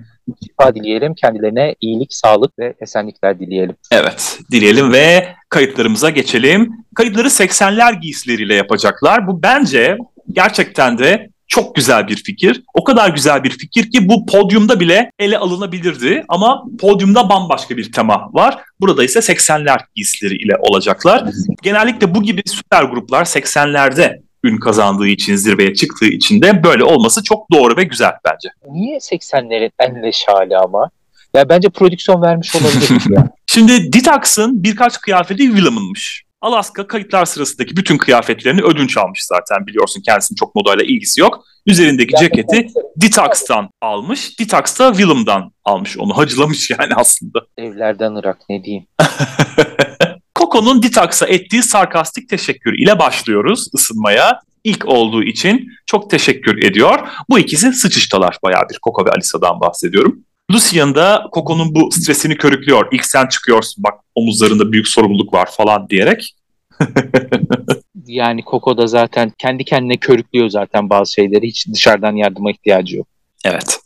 [0.43, 3.75] Şifa dileyelim, kendilerine iyilik, sağlık ve esenlikler dileyelim.
[3.91, 6.71] Evet, dileyelim ve kayıtlarımıza geçelim.
[6.95, 9.27] Kayıtları 80'ler giysileriyle yapacaklar.
[9.27, 9.97] Bu bence
[10.31, 12.63] gerçekten de çok güzel bir fikir.
[12.73, 17.91] O kadar güzel bir fikir ki bu podyumda bile ele alınabilirdi ama podyumda bambaşka bir
[17.91, 18.57] tema var.
[18.79, 21.23] Burada ise 80'ler giysileri ile olacaklar.
[21.61, 27.23] Genellikle bu gibi süper gruplar 80'lerde ün kazandığı için, zirveye çıktığı için de böyle olması
[27.23, 28.49] çok doğru ve güzel bence.
[28.71, 30.89] Niye 80'lerin en leş hali ama?
[31.35, 32.89] Ya bence prodüksiyon vermiş olabilir.
[33.47, 36.23] Şimdi Ditax'ın birkaç kıyafeti Willem'ınmış.
[36.43, 41.45] Alaska kayıtlar sırasındaki bütün kıyafetlerini ödünç almış zaten biliyorsun kendisinin çok modayla ilgisi yok.
[41.65, 42.67] Üzerindeki ceketi
[43.01, 44.39] Ditax'tan almış.
[44.39, 47.39] Ditax da Willem'dan almış onu hacılamış yani aslında.
[47.57, 48.85] Evlerden Irak ne diyeyim.
[50.35, 54.39] Coco'nun Ditax'a ettiği sarkastik teşekkür ile başlıyoruz ısınmaya.
[54.63, 56.99] İlk olduğu için çok teşekkür ediyor.
[57.29, 60.23] Bu ikisi sıçıştalar bayağı bir Coco ve Alisa'dan bahsediyorum.
[60.53, 62.87] Lucian da Coco'nun bu stresini körüklüyor.
[62.91, 66.35] İlk sen çıkıyorsun bak omuzlarında büyük sorumluluk var falan diyerek.
[68.07, 71.47] yani Coco da zaten kendi kendine körüklüyor zaten bazı şeyleri.
[71.47, 73.07] Hiç dışarıdan yardıma ihtiyacı yok.
[73.45, 73.79] Evet.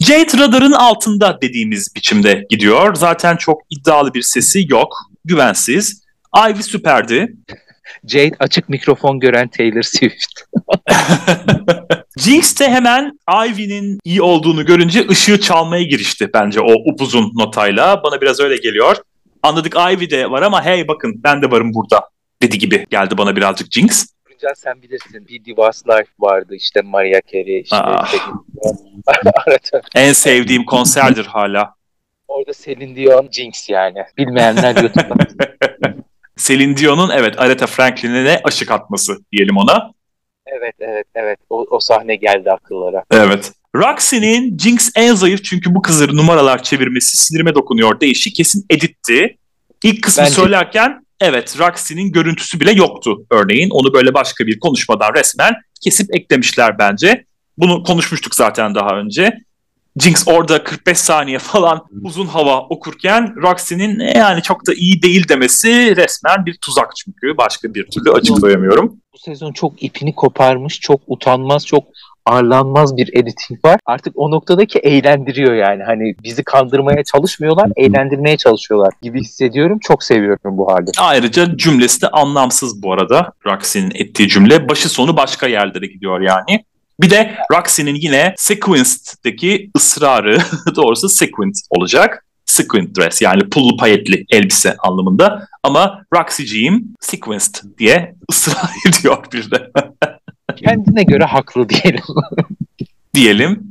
[0.00, 2.94] Jade radarın altında dediğimiz biçimde gidiyor.
[2.94, 4.96] Zaten çok iddialı bir sesi yok.
[5.24, 6.02] Güvensiz.
[6.50, 7.36] Ivy süperdi.
[8.08, 10.40] Jade açık mikrofon gören Taylor Swift.
[12.16, 18.02] Jinx de hemen Ivy'nin iyi olduğunu görünce ışığı çalmaya girişti bence o upuzun notayla.
[18.02, 18.96] Bana biraz öyle geliyor.
[19.42, 22.08] Anladık Ivy de var ama hey bakın ben de varım burada
[22.42, 24.06] dedi gibi geldi bana birazcık Jinx.
[24.24, 25.28] Güncel sen bilirsin.
[25.28, 27.60] Bir Divas Life vardı işte Maria Carey.
[27.60, 28.14] Işte ah.
[29.94, 31.74] en sevdiğim konserdir hala.
[32.28, 33.98] Orada Celine Dion Jinx yani.
[34.18, 35.54] Bilmeyenler YouTube'da.
[36.36, 39.94] Celine Dion'un evet Aretha Franklin'e aşık atması diyelim ona.
[40.58, 43.04] Evet evet evet o, o sahne geldi akıllara.
[43.10, 43.52] Evet.
[43.76, 49.38] Roxy'nin Jinx en zayıf çünkü bu kızları numaralar çevirmesi sinirime dokunuyor değişi kesin editti.
[49.82, 50.34] İlk kısmı Bence...
[50.34, 53.70] söylerken evet Roxy'nin görüntüsü bile yoktu örneğin.
[53.70, 57.24] Onu böyle başka bir konuşmadan resmen kesip eklemişler bence.
[57.58, 59.38] Bunu konuşmuştuk zaten daha önce.
[59.98, 65.28] Jinx orada 45 saniye falan uzun hava okurken Roxy'nin e, yani çok da iyi değil
[65.28, 67.36] demesi resmen bir tuzak çünkü.
[67.36, 69.03] Başka bir türlü açıklayamıyorum.
[69.14, 71.84] Bu sezon çok ipini koparmış, çok utanmaz, çok
[72.26, 73.80] ağırlanmaz bir editing var.
[73.86, 75.82] Artık o noktadaki eğlendiriyor yani.
[75.82, 79.78] Hani bizi kandırmaya çalışmıyorlar, eğlendirmeye çalışıyorlar gibi hissediyorum.
[79.82, 80.90] Çok seviyorum bu halde.
[80.98, 83.32] Ayrıca cümlesi de anlamsız bu arada.
[83.46, 84.68] Roxy'nin ettiği cümle.
[84.68, 86.64] Başı sonu başka yerlere gidiyor yani.
[87.00, 90.38] Bir de Roxy'nin yine Sequenced'deki ısrarı
[90.76, 92.23] doğrusu sequent olacak.
[92.46, 95.48] Sequent dress yani pullu payetli elbise anlamında.
[95.62, 99.70] Ama Roxy'ciğim sequenced diye ısrar ediyor bir de.
[100.56, 102.02] Kendine göre haklı diyelim.
[103.14, 103.62] diyelim.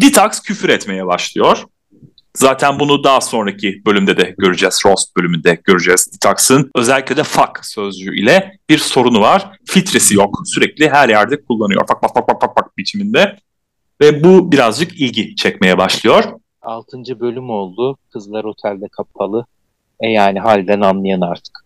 [0.00, 1.64] Detox küfür etmeye başlıyor.
[2.36, 4.80] Zaten bunu daha sonraki bölümde de göreceğiz.
[4.86, 6.10] Roast bölümünde göreceğiz.
[6.14, 9.50] Detox'ın özellikle de fuck sözcüğü ile bir sorunu var.
[9.66, 10.42] Filtresi yok.
[10.44, 11.80] Sürekli her yerde kullanıyor.
[11.88, 13.36] Fuck fuck fuck fuck, fuck biçiminde.
[14.00, 16.24] Ve bu birazcık ilgi çekmeye başlıyor.
[16.62, 17.96] Altıncı bölüm oldu.
[18.12, 19.46] Kızlar otelde kapalı.
[20.00, 21.64] E yani halden anlayan artık.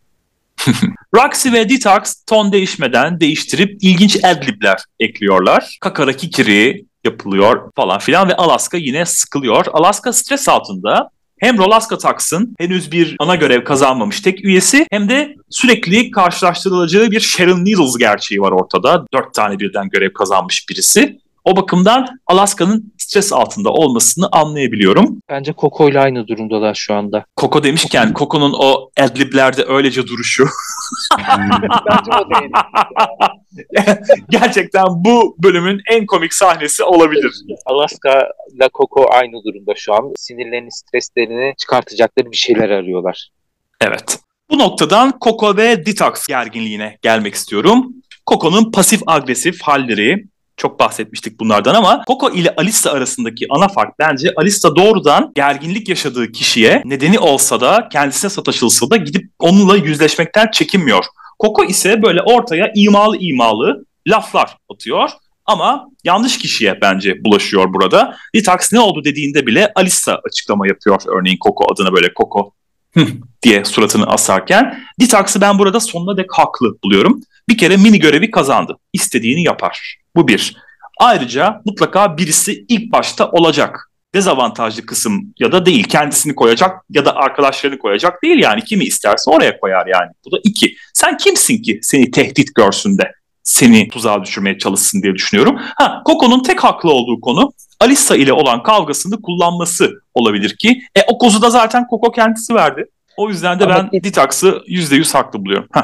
[1.15, 5.79] Roxy ve Detox ton değişmeden değiştirip ilginç adlibler ekliyorlar.
[5.81, 9.67] Kakara kikiri, yapılıyor falan filan ve Alaska yine sıkılıyor.
[9.73, 15.35] Alaska stres altında hem Rolaska Tax'ın henüz bir ana görev kazanmamış tek üyesi hem de
[15.51, 19.07] sürekli karşılaştırılacağı bir Sharon Needles gerçeği var ortada.
[19.15, 21.19] Dört tane birden görev kazanmış birisi.
[21.47, 25.21] O bakımdan Alaska'nın stres altında olmasını anlayabiliyorum.
[25.29, 27.25] Bence Coco ile aynı durumdalar şu anda.
[27.37, 30.45] Coco demişken Coco'nun o adliblerde öylece duruşu.
[31.91, 32.51] Bence o değil.
[34.31, 37.33] Gerçekten bu bölümün en komik sahnesi olabilir.
[37.67, 40.13] Alaska ile Coco aynı durumda şu an.
[40.17, 43.29] Sinirlerini, streslerini çıkartacakları bir şeyler arıyorlar.
[43.81, 44.19] Evet.
[44.51, 47.93] Bu noktadan Coco ve Detox gerginliğine gelmek istiyorum.
[48.31, 50.27] Coco'nun pasif agresif halleri,
[50.57, 56.33] çok bahsetmiştik bunlardan ama Coco ile Alissa arasındaki ana fark bence Alissa doğrudan gerginlik yaşadığı
[56.33, 61.05] kişiye nedeni olsa da kendisine sataşılsa da gidip onunla yüzleşmekten çekinmiyor.
[61.43, 65.11] Coco ise böyle ortaya imalı imalı laflar atıyor
[65.47, 68.17] ama yanlış kişiye bence bulaşıyor burada.
[68.35, 72.53] Detox ne oldu dediğinde bile Alissa açıklama yapıyor örneğin Coco adına böyle Coco
[73.43, 74.85] diye suratını asarken.
[75.01, 77.21] Detox'ı ben burada sonuna dek haklı buluyorum.
[77.49, 78.79] Bir kere mini görevi kazandı.
[78.93, 79.97] İstediğini yapar.
[80.17, 80.57] Bu bir.
[80.99, 83.91] Ayrıca mutlaka birisi ilk başta olacak.
[84.15, 85.85] Dezavantajlı kısım ya da değil.
[85.85, 88.65] Kendisini koyacak ya da arkadaşlarını koyacak değil yani.
[88.65, 90.11] Kimi isterse oraya koyar yani.
[90.27, 90.77] Bu da iki.
[90.95, 95.61] Sen kimsin ki seni tehdit görsün de seni tuzağa düşürmeye çalışsın diye düşünüyorum.
[95.77, 100.83] Ha, Coco'nun tek haklı olduğu konu Alissa ile olan kavgasını kullanması olabilir ki.
[100.95, 102.85] E o kozu da zaten Coco kendisi verdi.
[103.17, 105.69] O yüzden de Ama ben Detox'ı %100 haklı buluyorum.
[105.73, 105.83] Heh.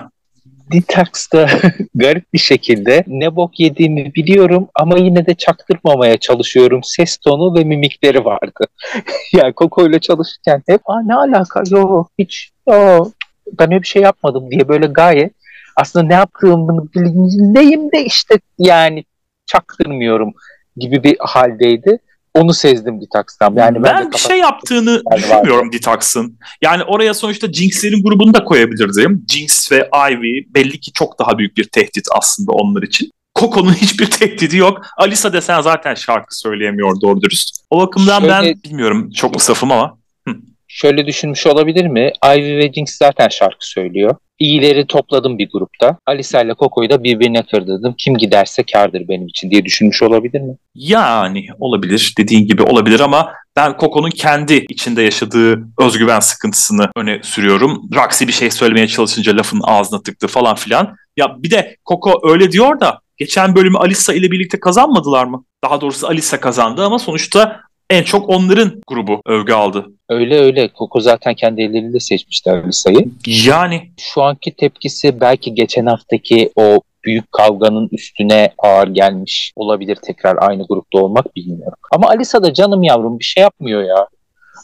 [0.73, 1.49] Detox'ta
[1.95, 6.81] garip bir şekilde ne bok yediğimi biliyorum ama yine de çaktırmamaya çalışıyorum.
[6.85, 8.67] Ses tonu ve mimikleri vardı.
[9.33, 13.11] yani Coco ile çalışırken hep Aa, ne alaka yo hiç yo,
[13.59, 15.33] ben öyle bir şey yapmadım diye böyle gayet
[15.77, 19.05] aslında ne yaptığımı bilincindeyim de işte yani
[19.47, 20.33] çaktırmıyorum
[20.77, 21.99] gibi bir haldeydi.
[22.35, 23.55] Onu sezdim Detox'tan.
[23.57, 26.39] Yani ben, ben bir şey yaptığını düşünmüyorum Detox'ın.
[26.63, 29.27] Yani oraya sonuçta Jinx'lerin grubunu da koyabilirdim.
[29.31, 33.11] Jinx ve Ivy belli ki çok daha büyük bir tehdit aslında onlar için.
[33.39, 34.81] Coco'nun hiçbir tehdidi yok.
[34.97, 37.57] Alisa desen zaten şarkı söyleyemiyor doğru dürüst.
[37.71, 38.33] O bakımdan Şöyle...
[38.33, 39.99] ben bilmiyorum çok safım ama.
[40.29, 40.35] Hı.
[40.69, 42.13] Şöyle düşünmüş olabilir mi?
[42.37, 45.97] Ivy ve Jinx zaten şarkı söylüyor iyileri topladım bir grupta.
[46.07, 47.95] Alisa ile Coco'yu da birbirine kırdırdım.
[47.99, 50.57] Kim giderse kardır benim için diye düşünmüş olabilir mi?
[50.75, 52.15] Yani olabilir.
[52.19, 57.83] Dediğin gibi olabilir ama ben Coco'nun kendi içinde yaşadığı özgüven sıkıntısını öne sürüyorum.
[57.95, 60.97] Roxy bir şey söylemeye çalışınca lafın ağzına tıktı falan filan.
[61.17, 65.45] Ya bir de Coco öyle diyor da geçen bölümü Alisa ile birlikte kazanmadılar mı?
[65.65, 69.87] Daha doğrusu Alisa kazandı ama sonuçta en çok onların grubu övgü aldı.
[70.09, 70.69] Öyle öyle.
[70.69, 73.09] Koko zaten kendi elleriyle seçmişler Lisa'yı.
[73.27, 73.93] Yani.
[74.01, 80.67] Şu anki tepkisi belki geçen haftaki o büyük kavganın üstüne ağır gelmiş olabilir tekrar aynı
[80.67, 81.79] grupta olmak bilmiyorum.
[81.93, 84.07] Ama Alisa da canım yavrum bir şey yapmıyor ya.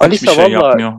[0.01, 0.93] Alisa şey valla yapmıyor.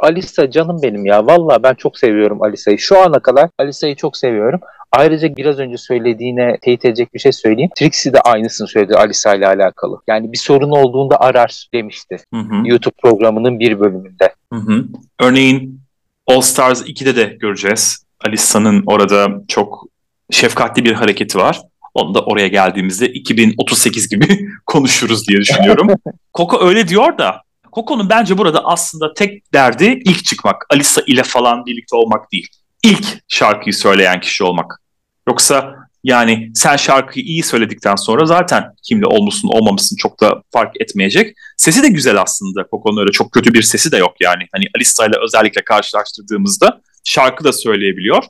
[0.00, 1.26] Alisa canım benim ya.
[1.26, 2.78] Valla ben çok seviyorum Alisa'yı.
[2.78, 4.60] Şu ana kadar Alisa'yı çok seviyorum.
[4.92, 7.70] Ayrıca biraz önce söylediğine teyit edecek bir şey söyleyeyim.
[7.76, 10.00] Trixie de aynısını söyledi Alisa ile alakalı.
[10.06, 12.16] Yani bir sorun olduğunda arar demişti.
[12.34, 12.62] Hı hı.
[12.64, 14.34] YouTube programının bir bölümünde.
[14.52, 14.84] Hı hı.
[15.20, 15.80] Örneğin
[16.26, 18.04] All Stars 2'de de göreceğiz.
[18.26, 19.86] Alisa'nın orada çok
[20.30, 21.60] şefkatli bir hareketi var.
[21.94, 24.26] Onu da oraya geldiğimizde 2038 gibi
[24.66, 25.88] konuşuruz diye düşünüyorum.
[26.34, 27.42] Coco öyle diyor da
[27.74, 30.66] Coco'nun bence burada aslında tek derdi ilk çıkmak.
[30.70, 32.48] Alisa ile falan birlikte olmak değil.
[32.82, 34.80] İlk şarkıyı söyleyen kişi olmak.
[35.28, 41.36] Yoksa yani sen şarkıyı iyi söyledikten sonra zaten kimle olmuşsun olmamışsın çok da fark etmeyecek.
[41.56, 42.66] Sesi de güzel aslında.
[42.70, 44.42] Coco'nun öyle çok kötü bir sesi de yok yani.
[44.52, 48.24] Hani Alisa ile özellikle karşılaştırdığımızda şarkı da söyleyebiliyor.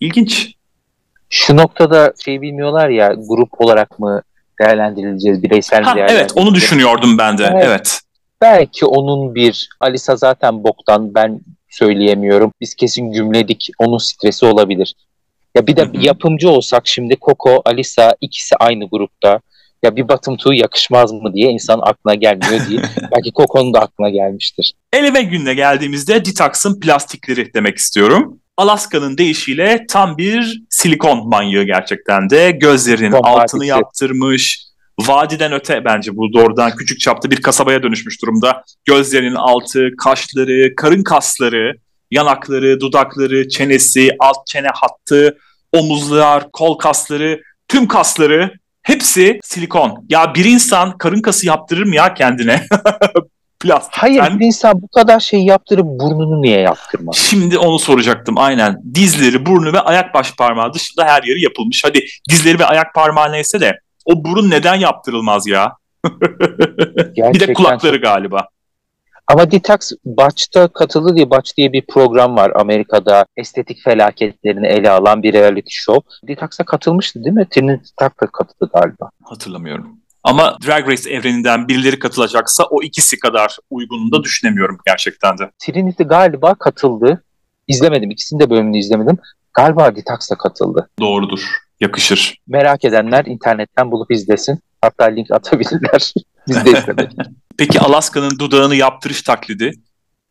[0.00, 0.54] İlginç.
[1.30, 4.22] Şu noktada şey bilmiyorlar ya grup olarak mı
[4.60, 7.64] değerlendirileceğiz bireysel ha, Evet onu düşünüyordum ben de evet.
[7.66, 8.00] evet.
[8.42, 12.52] Belki onun bir Alisa zaten boktan ben söyleyemiyorum.
[12.60, 14.94] Biz kesin gümledik onun stresi olabilir.
[15.54, 19.40] Ya bir de yapımcı olsak şimdi Coco, Alisa ikisi aynı grupta.
[19.82, 22.80] Ya bir Bottom Two yakışmaz mı diye insan aklına gelmiyor diye.
[23.16, 24.72] Belki Coco'nun da aklına gelmiştir.
[24.92, 28.40] Eleme gününe geldiğimizde Detox'ın plastikleri demek istiyorum.
[28.56, 32.50] Alaska'nın deyişiyle tam bir silikon manyağı gerçekten de.
[32.50, 33.66] Gözlerinin Tom altını partisi.
[33.66, 34.71] yaptırmış.
[35.08, 38.64] Vadiden öte bence bu doğrudan küçük çapta bir kasabaya dönüşmüş durumda.
[38.84, 41.76] Gözlerinin altı, kaşları, karın kasları,
[42.10, 45.38] yanakları, dudakları, çenesi, alt çene hattı,
[45.72, 50.06] omuzlar, kol kasları, tüm kasları hepsi silikon.
[50.08, 52.66] Ya bir insan karın kası yaptırır mı ya kendine?
[53.60, 54.02] Plastik.
[54.02, 57.16] Hayır bir insan bu kadar şey yaptırıp burnunu niye yaptırmaz?
[57.16, 58.76] Şimdi onu soracaktım aynen.
[58.94, 61.84] Dizleri, burnu ve ayak baş parmağı dışında her yeri yapılmış.
[61.84, 65.76] Hadi dizleri ve ayak parmağı neyse de o burun neden yaptırılmaz ya?
[67.16, 68.48] bir de kulakları galiba.
[69.28, 75.22] Ama Detox Batch'ta katıldı diye Batch diye bir program var Amerika'da estetik felaketlerini ele alan
[75.22, 76.28] bir reality show.
[76.28, 77.46] Detox'a katılmıştı değil mi?
[77.50, 79.10] Trinity da katıldı galiba.
[79.24, 80.02] Hatırlamıyorum.
[80.24, 85.50] Ama Drag Race evreninden birileri katılacaksa o ikisi kadar uygununu da düşünemiyorum gerçekten de.
[85.58, 87.24] Trinity galiba katıldı.
[87.68, 88.10] İzlemedim.
[88.10, 89.18] İkisini de bölümünü izlemedim.
[89.54, 90.90] Galiba Detox'a katıldı.
[91.00, 91.40] Doğrudur.
[91.82, 92.38] Yakışır.
[92.46, 94.60] Merak edenler internetten bulup izlesin.
[94.80, 96.12] Hatta link atabilirler.
[96.48, 97.08] Biz de.
[97.58, 99.72] Peki Alaska'nın dudağını yaptırış taklidi?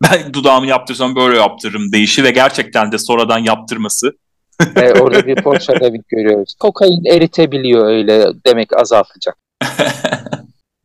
[0.03, 4.11] Ben dudağımı yaptırsam böyle yaptırırım deyişi ve gerçekten de sonradan yaptırması.
[4.75, 6.55] e, orada bir foreshadowing görüyoruz.
[6.59, 9.37] Kokain eritebiliyor öyle demek azaltacak.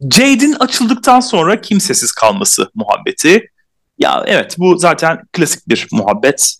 [0.00, 3.50] Jade'in açıldıktan sonra kimsesiz kalması muhabbeti.
[3.98, 6.56] Ya evet bu zaten klasik bir muhabbet.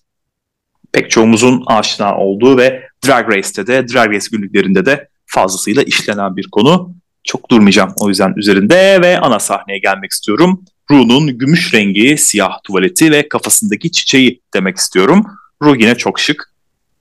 [0.91, 6.47] Pek çoğumuzun aşina olduğu ve Drag Race'te de, Drag Race günlüklerinde de fazlasıyla işlenen bir
[6.51, 6.93] konu.
[7.23, 10.65] Çok durmayacağım o yüzden üzerinde ve ana sahneye gelmek istiyorum.
[10.91, 15.25] Ru'nun gümüş rengi, siyah tuvaleti ve kafasındaki çiçeği demek istiyorum.
[15.63, 16.53] Ru yine çok şık.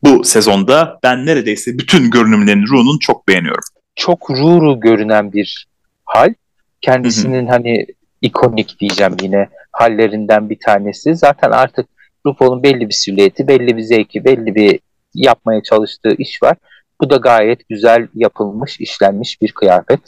[0.03, 3.65] Bu sezonda ben neredeyse bütün görünümlerini Ru'nun çok beğeniyorum.
[3.97, 5.67] Çok Ru görünen bir
[6.05, 6.35] hal.
[6.81, 7.87] Kendisinin hani
[8.23, 11.17] ikonik diyeceğim yine hallerinden bir tanesi.
[11.17, 11.87] Zaten artık
[12.27, 14.81] RuPaul'un belli bir silüeti, belli bir zevki, belli bir
[15.15, 16.57] yapmaya çalıştığı iş var.
[17.01, 20.01] Bu da gayet güzel yapılmış, işlenmiş bir kıyafet.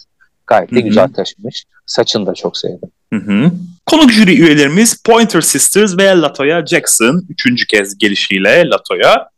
[0.46, 0.84] Gayet de Hı-hı.
[0.84, 1.64] güzel taşımış.
[1.86, 2.90] Saçını da çok sevdim.
[3.12, 3.50] Hı-hı.
[3.86, 7.26] Konuk jüri üyelerimiz Pointer Sisters ve Latoya Jackson.
[7.28, 9.28] Üçüncü kez gelişiyle Latoya.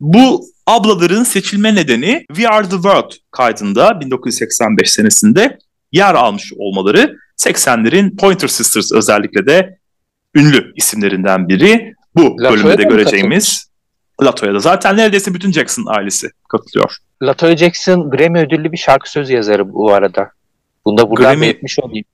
[0.00, 5.58] Bu Ablaların seçilme nedeni We Are The World kaydında 1985 senesinde
[5.92, 9.78] yer almış olmaları 80'lerin Pointer Sisters özellikle de
[10.34, 11.94] ünlü isimlerinden biri.
[12.16, 13.70] Bu Latoya bölümde de da göreceğimiz
[14.22, 14.58] Latoya'da.
[14.58, 16.96] Zaten neredeyse bütün Jackson ailesi katılıyor.
[17.22, 20.30] Latoya Jackson Grammy ödüllü bir şarkı söz yazarı bu arada.
[20.84, 22.04] Bunu da buradan Grammy- belirtmiş olayım.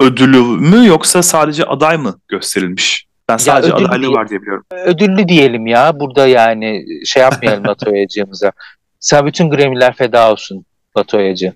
[0.00, 3.08] Ödülü mü yoksa sadece aday mı gösterilmiş?
[3.28, 4.64] Ben sadece adaylığı var diye biliyorum.
[4.84, 6.00] Ödüllü diyelim ya.
[6.00, 8.52] Burada yani şey yapmayalım Latoya'cığımıza.
[9.00, 10.64] Sen bütün Grammy'ler feda olsun
[10.96, 11.54] Latoya'cığım.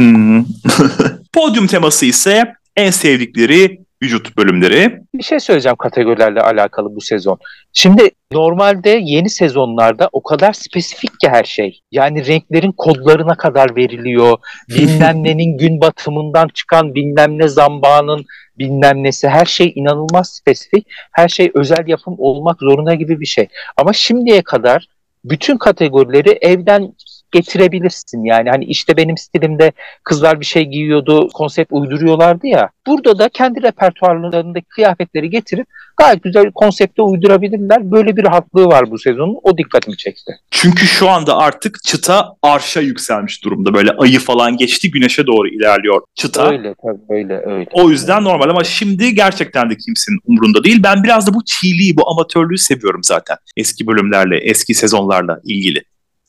[0.00, 0.44] Hmm.
[1.32, 5.00] Podyum teması ise en sevdikleri vücut bölümleri.
[5.14, 7.38] Bir şey söyleyeceğim kategorilerle alakalı bu sezon.
[7.72, 11.80] Şimdi normalde yeni sezonlarda o kadar spesifik ki her şey.
[11.92, 14.38] Yani renklerin kodlarına kadar veriliyor.
[14.68, 18.24] Bilmem nenin gün batımından çıkan bilmem ne zambağının
[18.58, 20.86] bilmem nesi her şey inanılmaz spesifik.
[21.12, 23.48] Her şey özel yapım olmak zorunda gibi bir şey.
[23.76, 24.86] Ama şimdiye kadar
[25.24, 26.92] bütün kategorileri evden
[27.32, 29.72] getirebilirsin yani hani işte benim stilimde
[30.04, 36.52] kızlar bir şey giyiyordu konsept uyduruyorlardı ya burada da kendi repertuarlarındaki kıyafetleri getirip gayet güzel
[36.54, 40.32] konsepte uydurabilirler böyle bir rahatlığı var bu sezonun o dikkatimi çekti.
[40.50, 43.74] Çünkü şu anda artık çıta arşa yükselmiş durumda.
[43.74, 46.50] Böyle ayı falan geçti güneşe doğru ilerliyor çıta.
[46.50, 47.66] Öyle tabii öyle öyle.
[47.72, 50.82] O yüzden normal ama şimdi gerçekten de kimsenin umurunda değil.
[50.82, 53.36] Ben biraz da bu çiğliği, bu amatörlüğü seviyorum zaten.
[53.56, 55.82] Eski bölümlerle, eski sezonlarla ilgili.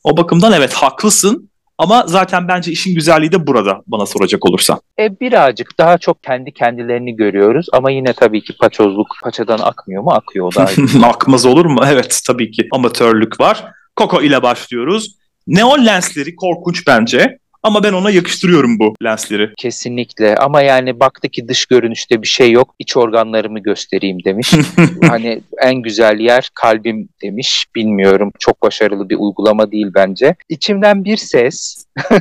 [0.07, 4.79] O bakımdan evet haklısın ama zaten bence işin güzelliği de burada bana soracak olursan.
[4.99, 10.11] E birazcık daha çok kendi kendilerini görüyoruz ama yine tabii ki paçozluk paçadan akmıyor mu?
[10.11, 10.69] Akıyor da.
[11.07, 11.81] Akmaz olur mu?
[11.87, 13.63] Evet tabii ki amatörlük var.
[13.97, 15.15] Coco ile başlıyoruz.
[15.47, 17.37] Neon lensleri korkunç bence.
[17.67, 19.53] Ama ben ona yakıştırıyorum bu lensleri.
[19.57, 24.53] Kesinlikle ama yani baktı ki dış görünüşte bir şey yok iç organlarımı göstereyim demiş.
[25.09, 30.35] hani en güzel yer kalbim demiş bilmiyorum çok başarılı bir uygulama değil bence.
[30.49, 31.85] İçimden bir ses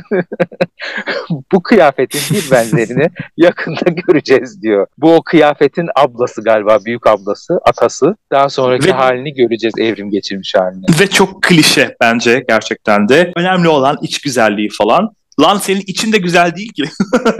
[1.51, 3.07] bu kıyafetin bir benzerini
[3.37, 4.87] yakında göreceğiz diyor.
[4.97, 10.55] Bu o kıyafetin ablası galiba büyük ablası atası daha sonraki Ve- halini göreceğiz evrim geçirmiş
[10.55, 10.85] halini.
[10.99, 13.31] Ve çok klişe bence gerçekten de.
[13.35, 15.17] Önemli olan iç güzelliği falan.
[15.39, 16.83] Lan senin için de güzel değil ki.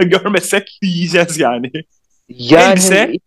[0.00, 1.70] Görmesek yiyeceğiz yani.
[2.28, 3.18] Yani Elbise-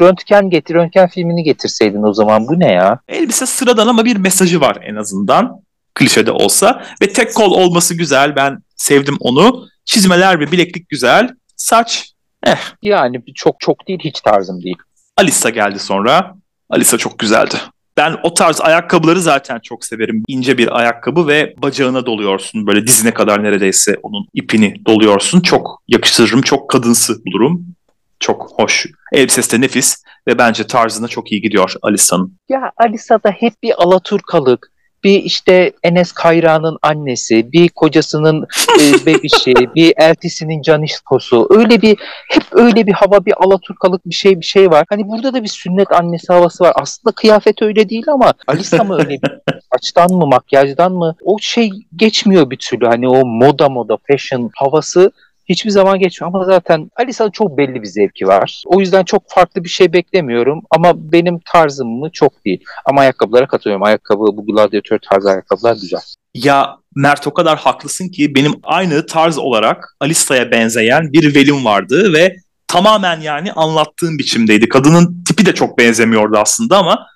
[0.00, 3.00] röntgen getir röntgen filmini getirseydin o zaman bu ne ya?
[3.08, 5.64] Elbise sıradan ama bir mesajı var en azından.
[5.94, 6.84] Klişede olsa.
[7.02, 8.36] Ve tek kol olması güzel.
[8.36, 9.66] Ben sevdim onu.
[9.84, 11.30] Çizmeler ve bileklik güzel.
[11.56, 12.12] Saç
[12.46, 12.58] eh.
[12.82, 14.76] Yani çok çok değil hiç tarzım değil.
[15.16, 16.34] Alisa geldi sonra.
[16.70, 17.54] Alisa çok güzeldi.
[17.96, 20.22] Ben o tarz ayakkabıları zaten çok severim.
[20.28, 22.66] İnce bir ayakkabı ve bacağına doluyorsun.
[22.66, 25.40] Böyle dizine kadar neredeyse onun ipini doluyorsun.
[25.40, 26.42] Çok yakıştırırım.
[26.42, 27.66] Çok kadınsı bulurum.
[28.20, 28.86] Çok hoş.
[29.12, 32.36] Elbisesi de nefis ve bence tarzına çok iyi gidiyor Alisa'nın.
[32.48, 34.72] Ya Alisa'da hep bir Alaturkalık,
[35.04, 38.46] bir işte Enes Kayra'nın annesi, bir kocasının
[38.80, 41.46] e, bebişi, bir eltisinin canişkosu.
[41.50, 41.96] Öyle bir
[42.30, 44.84] hep öyle bir hava, bir Alaturkalık bir şey bir şey var.
[44.88, 46.72] Hani burada da bir sünnet annesi havası var.
[46.76, 49.30] Aslında kıyafet öyle değil ama Alisa mı öyle bir
[49.72, 51.16] saçtan mı, makyajdan mı?
[51.24, 52.86] O şey geçmiyor bir türlü.
[52.86, 55.12] Hani o moda moda fashion havası
[55.48, 58.62] hiçbir zaman geçmiyor ama zaten Alisa'nın çok belli bir zevki var.
[58.66, 62.64] O yüzden çok farklı bir şey beklemiyorum ama benim tarzım mı çok değil.
[62.86, 63.82] Ama ayakkabılara katılıyorum.
[63.82, 66.00] Ayakkabı bu gladyatör tarzı ayakkabılar güzel.
[66.34, 72.12] Ya Mert o kadar haklısın ki benim aynı tarz olarak Alisa'ya benzeyen bir velim vardı
[72.12, 74.68] ve tamamen yani anlattığım biçimdeydi.
[74.68, 77.06] Kadının tipi de çok benzemiyordu aslında ama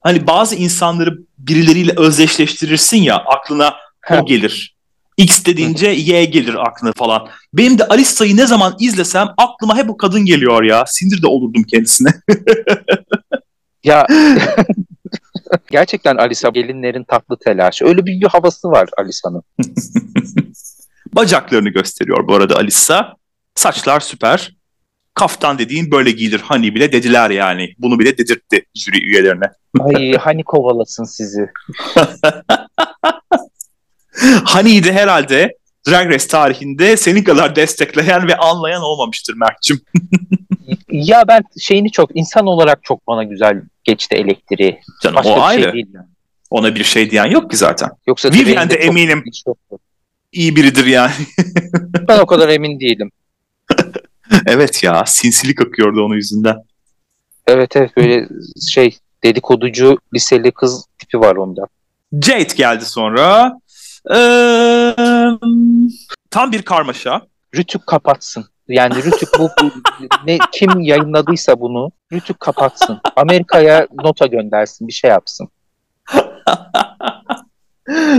[0.00, 3.74] hani bazı insanları birileriyle özdeşleştirirsin ya aklına
[4.10, 4.75] o gelir.
[5.16, 7.28] X dediğince Y gelir aklına falan.
[7.54, 10.84] Benim de Alisa'yı ne zaman izlesem aklıma hep o kadın geliyor ya.
[10.86, 12.10] Sinir de olurdum kendisine.
[13.86, 14.06] Ya
[15.70, 17.84] gerçekten Alisa gelinlerin tatlı telaşı.
[17.84, 19.42] Öyle bir havası var Alisa'nın.
[21.12, 23.14] Bacaklarını gösteriyor bu arada Alisa.
[23.54, 24.56] Saçlar süper.
[25.14, 26.40] Kaftan dediğin böyle giyilir.
[26.40, 27.74] Hani bile dediler yani.
[27.78, 29.50] Bunu bile dedirtti jüri üyelerine.
[29.80, 31.50] Ay hani kovalasın sizi.
[34.44, 35.56] Hani'yi de herhalde
[35.88, 39.80] Drag Race tarihinde senin kadar destekleyen ve anlayan olmamıştır Mert'cim.
[40.90, 44.80] Ya ben şeyini çok insan olarak çok bana güzel geçti elektriği.
[45.02, 45.62] Canım Başka o bir ayrı.
[45.62, 46.06] şey değil yani.
[46.50, 47.90] Ona bir şey diyen yok ki zaten.
[48.06, 49.24] Yoksa Vivian de eminim.
[49.46, 49.78] yoktu.
[50.32, 51.12] İyi biridir yani.
[52.08, 53.10] Ben o kadar emin değilim.
[54.46, 56.56] evet ya sinsilik akıyordu onun yüzünden.
[57.46, 58.28] Evet evet böyle
[58.72, 61.62] şey dedikoducu liseli kız tipi var onda.
[62.22, 63.58] Jade geldi sonra.
[64.14, 64.94] Ee,
[66.30, 67.22] tam bir karmaşa.
[67.56, 68.44] Rütük kapatsın.
[68.68, 69.70] Yani Rütük bu, bu
[70.26, 73.00] ne kim yayınladıysa bunu Rütük kapatsın.
[73.16, 75.48] Amerika'ya nota göndersin, bir şey yapsın.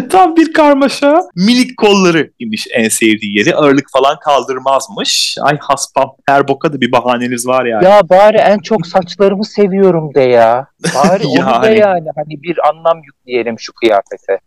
[0.09, 1.21] Tam bir karmaşa.
[1.35, 3.55] Minik kolları imiş en sevdiği yeri.
[3.55, 5.37] Ağırlık falan kaldırmazmış.
[5.41, 7.85] Ay haspam her boka da bir bahaneniz var yani.
[7.85, 10.67] Ya bari en çok saçlarımı seviyorum de ya.
[10.95, 11.63] Bari onu Yani.
[11.63, 12.07] da yani.
[12.15, 14.39] Hani bir anlam yükleyelim şu kıyafete.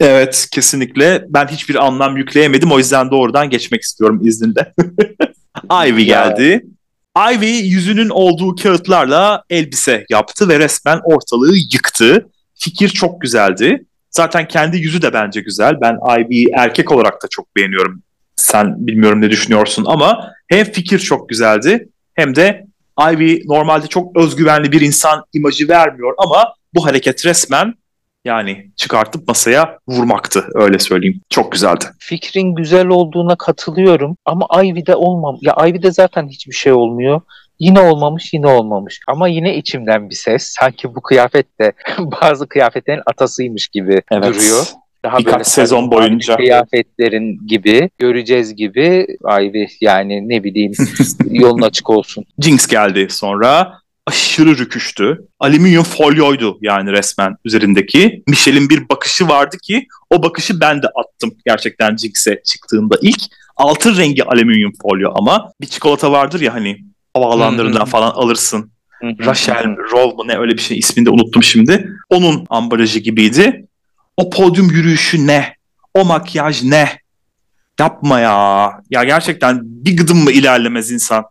[0.00, 1.24] Evet kesinlikle.
[1.28, 2.72] Ben hiçbir anlam yükleyemedim.
[2.72, 4.74] O yüzden doğrudan geçmek istiyorum izninle.
[5.86, 6.66] Ivy geldi.
[7.32, 12.28] Ivy yüzünün olduğu kağıtlarla elbise yaptı ve resmen ortalığı yıktı.
[12.54, 13.84] Fikir çok güzeldi.
[14.10, 15.80] Zaten kendi yüzü de bence güzel.
[15.80, 18.02] Ben Ivy'yi erkek olarak da çok beğeniyorum.
[18.36, 22.66] Sen bilmiyorum ne düşünüyorsun ama hem fikir çok güzeldi hem de
[23.12, 27.74] Ivy normalde çok özgüvenli bir insan imajı vermiyor ama bu hareket resmen
[28.24, 31.20] yani çıkartıp masaya vurmaktı öyle söyleyeyim.
[31.30, 31.84] Çok güzeldi.
[31.98, 35.38] Fikrin güzel olduğuna katılıyorum ama Ivy'de olmam.
[35.40, 37.20] Ya Ivy'de zaten hiçbir şey olmuyor.
[37.58, 39.00] Yine olmamış, yine olmamış.
[39.08, 40.54] Ama yine içimden bir ses.
[40.60, 44.66] Sanki bu kıyafet de bazı kıyafetlerin atasıymış gibi duruyor.
[45.04, 46.36] Daha Birkaç böyle sezon boyunca.
[46.36, 49.06] kıyafetlerin gibi göreceğiz gibi
[49.40, 50.72] Ivy yani ne bileyim
[51.30, 52.24] yolun açık olsun.
[52.38, 53.79] Jinx geldi sonra.
[54.10, 55.18] Aşırı rüküştü.
[55.40, 58.22] Alüminyum folyoydu yani resmen üzerindeki.
[58.26, 63.20] Michelle'in bir bakışı vardı ki o bakışı ben de attım gerçekten Jinx'e çıktığında ilk.
[63.56, 66.78] Altın rengi alüminyum folyo ama bir çikolata vardır ya hani
[67.14, 68.70] havaalanlarından falan alırsın.
[69.02, 71.90] Rachel Roll mu ne öyle bir şey ismini de unuttum şimdi.
[72.08, 73.66] Onun ambalajı gibiydi.
[74.16, 75.54] O podyum yürüyüşü ne?
[75.94, 76.88] O makyaj ne?
[77.80, 78.72] Yapma ya.
[78.90, 81.24] Ya gerçekten bir gıdım mı ilerlemez insan?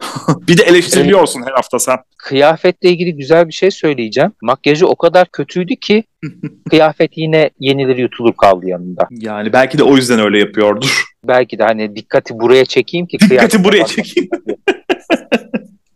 [0.48, 1.98] bir de eleştiriliyorsun her hafta sen.
[2.16, 4.32] Kıyafetle ilgili güzel bir şey söyleyeceğim.
[4.42, 6.04] Makyajı o kadar kötüydü ki
[6.70, 9.08] kıyafet yine yenilir yutulur kaldı yanında.
[9.10, 11.04] Yani belki de o yüzden öyle yapıyordur.
[11.28, 14.30] Belki de hani dikkati buraya çekeyim ki Dikkati buraya çekeyim.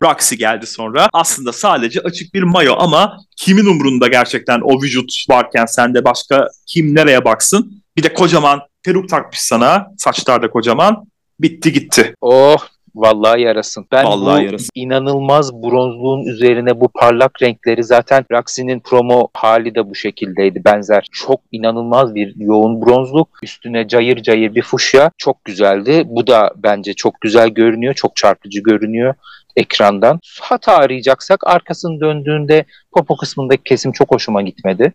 [0.02, 1.08] Roxy geldi sonra.
[1.12, 6.94] Aslında sadece açık bir mayo ama kimin umrunda gerçekten o vücut varken sende başka kim
[6.94, 7.82] nereye baksın?
[7.96, 9.86] Bir de kocaman peruk takmış sana.
[9.98, 11.06] Saçlar da kocaman.
[11.40, 12.14] Bitti gitti.
[12.20, 12.56] Oh
[12.94, 13.86] vallahi yarasın.
[13.92, 14.70] Ben Vallahi bu yarasın.
[14.74, 21.08] inanılmaz bronzluğun üzerine bu parlak renkleri zaten Roxy'nin promo hali de bu şekildeydi benzer.
[21.12, 23.28] Çok inanılmaz bir yoğun bronzluk.
[23.42, 25.10] Üstüne cayır cayır bir fuşya.
[25.18, 26.02] Çok güzeldi.
[26.06, 27.94] Bu da bence çok güzel görünüyor.
[27.94, 29.14] Çok çarpıcı görünüyor
[29.56, 30.20] ekrandan.
[30.40, 34.92] Hata arayacaksak arkasını döndüğünde popo kısmındaki kesim çok hoşuma gitmedi.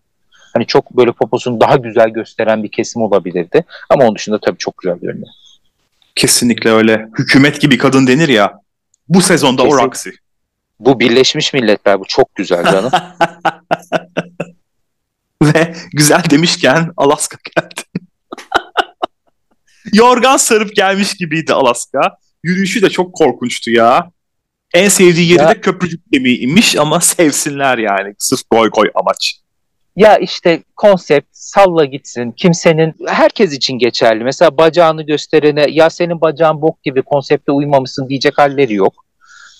[0.54, 3.64] Hani çok böyle poposunu daha güzel gösteren bir kesim olabilirdi.
[3.90, 5.28] Ama onun dışında tabii çok güzel görünüyor.
[6.20, 7.06] Kesinlikle öyle.
[7.18, 8.52] Hükümet gibi kadın denir ya.
[9.08, 9.76] Bu sezonda Kesin.
[9.76, 10.08] o Roxy.
[10.80, 12.90] Bu Birleşmiş Milletler bu çok güzel canım.
[15.42, 17.80] Ve güzel demişken Alaska geldi.
[19.92, 22.00] Yorgan sarıp gelmiş gibiydi Alaska.
[22.42, 24.10] Yürüyüşü de çok korkunçtu ya.
[24.74, 28.14] En sevdiği yeri Ya- de köprücük kemiğiymiş ama sevsinler yani.
[28.18, 29.39] Sırf goy goy amaç.
[29.96, 32.32] Ya işte konsept salla gitsin.
[32.32, 34.24] Kimsenin herkes için geçerli.
[34.24, 39.04] Mesela bacağını gösterene ya senin bacağın bok gibi konsepte uymamışsın diyecek halleri yok.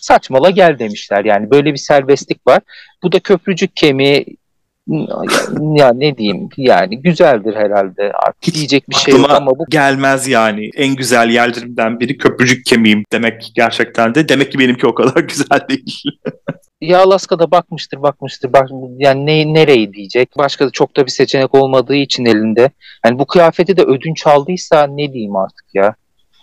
[0.01, 1.25] Saçmala gel demişler.
[1.25, 2.61] Yani böyle bir serbestlik var.
[3.03, 4.37] Bu da köprücük kemiği
[5.77, 8.13] ya ne diyeyim yani güzeldir herhalde.
[8.27, 10.71] Artık Hiç diyecek bir şey yok ama bu Gelmez yani.
[10.77, 14.29] En güzel yerlerimden biri köprücük kemiğim demek gerçekten de.
[14.29, 16.03] Demek ki benimki o kadar güzel değil.
[16.81, 18.69] ya Alaska'da bakmıştır bakmıştır bak
[18.99, 20.31] yani ne nereyi diyecek.
[20.39, 22.71] Başka da çok da bir seçenek olmadığı için elinde.
[23.05, 25.95] Yani bu kıyafeti de ödünç aldıysa ne diyeyim artık ya.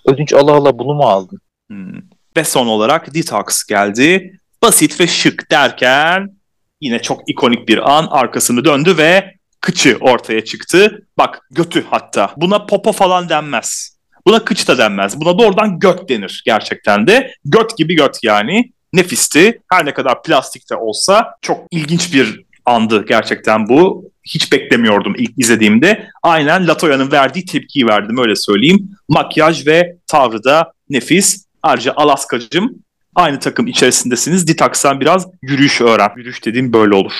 [0.05, 1.39] Ödünç ala ala bunu mu aldın?
[1.69, 2.01] Hmm.
[2.37, 4.39] Ve son olarak Detox geldi.
[4.61, 6.36] Basit ve şık derken
[6.81, 11.05] yine çok ikonik bir an arkasını döndü ve kıçı ortaya çıktı.
[11.17, 12.33] Bak götü hatta.
[12.37, 13.97] Buna popo falan denmez.
[14.27, 15.21] Buna kıç da denmez.
[15.21, 17.33] Buna doğrudan göt denir gerçekten de.
[17.45, 18.71] Göt gibi göt yani.
[18.93, 19.61] Nefisti.
[19.71, 24.11] Her ne kadar plastik de olsa çok ilginç bir andı gerçekten bu.
[24.23, 26.07] Hiç beklemiyordum ilk izlediğimde.
[26.23, 28.89] Aynen Latoya'nın verdiği tepkiyi verdim öyle söyleyeyim.
[29.09, 31.45] Makyaj ve tavrı da nefis.
[31.63, 32.83] Ayrıca Alaskacım
[33.17, 34.47] aynı takım içerisindesiniz.
[34.47, 36.09] Detox'tan biraz yürüyüş öğren.
[36.15, 37.13] Yürüyüş dediğim böyle olur.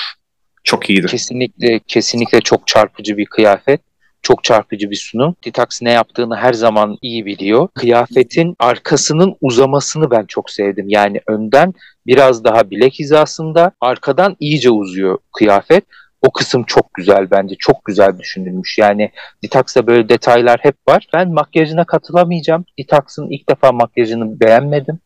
[0.63, 1.07] Çok iyiydi.
[1.07, 3.81] Kesinlikle kesinlikle çok çarpıcı bir kıyafet.
[4.21, 5.35] Çok çarpıcı bir sunum.
[5.45, 7.67] Detox ne yaptığını her zaman iyi biliyor.
[7.75, 10.89] Kıyafetin arkasının uzamasını ben çok sevdim.
[10.89, 11.73] Yani önden
[12.07, 15.83] biraz daha bilek hizasında, arkadan iyice uzuyor kıyafet.
[16.21, 17.55] O kısım çok güzel bence.
[17.59, 18.77] Çok güzel düşünülmüş.
[18.77, 19.11] Yani
[19.43, 21.07] Detox'ta böyle detaylar hep var.
[21.13, 22.65] Ben makyajına katılamayacağım.
[22.79, 24.99] Detox'ın ilk defa makyajını beğenmedim.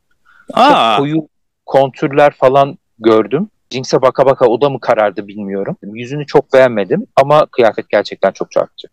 [0.53, 1.27] Aa, Çok koyu
[1.65, 3.49] kontürler falan gördüm.
[3.71, 5.77] Jinx'e baka baka o da mı karardı bilmiyorum.
[5.83, 8.87] Yüzünü çok beğenmedim ama kıyafet gerçekten çok çarpıcı.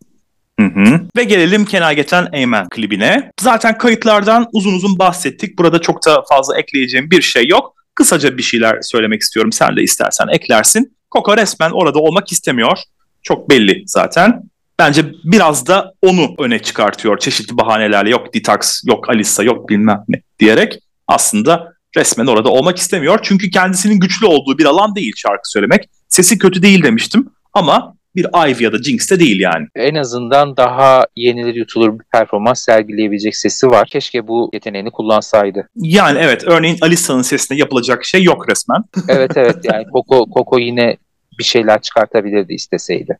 [0.61, 1.01] Hı hı.
[1.17, 3.33] Ve gelelim Kenal Geçen Eymen klibine.
[3.41, 5.59] Zaten kayıtlardan uzun uzun bahsettik.
[5.59, 7.75] Burada çok da fazla ekleyeceğim bir şey yok.
[7.95, 9.53] Kısaca bir şeyler söylemek istiyorum.
[9.53, 10.97] Sen de istersen eklersin.
[11.11, 12.79] Koko resmen orada olmak istemiyor.
[13.23, 14.43] çok belli zaten.
[14.79, 18.11] Bence biraz da onu öne çıkartıyor çeşitli bahanelerle.
[18.11, 23.19] Yok Detox, yok Alisa, yok bilmem ne diyerek aslında resmen orada olmak istemiyor.
[23.23, 25.89] Çünkü kendisinin güçlü olduğu bir alan değil şarkı söylemek.
[26.09, 29.67] Sesi kötü değil demiştim ama bir Ivy ya da Jinx de değil yani.
[29.77, 33.89] En azından daha yenilir yutulur bir performans sergileyebilecek sesi var.
[33.89, 35.69] Keşke bu yeteneğini kullansaydı.
[35.77, 38.85] Yani evet örneğin Alisa'nın sesine yapılacak şey yok resmen.
[39.09, 40.97] evet evet yani Coco, Coco yine
[41.39, 43.19] bir şeyler çıkartabilirdi isteseydi.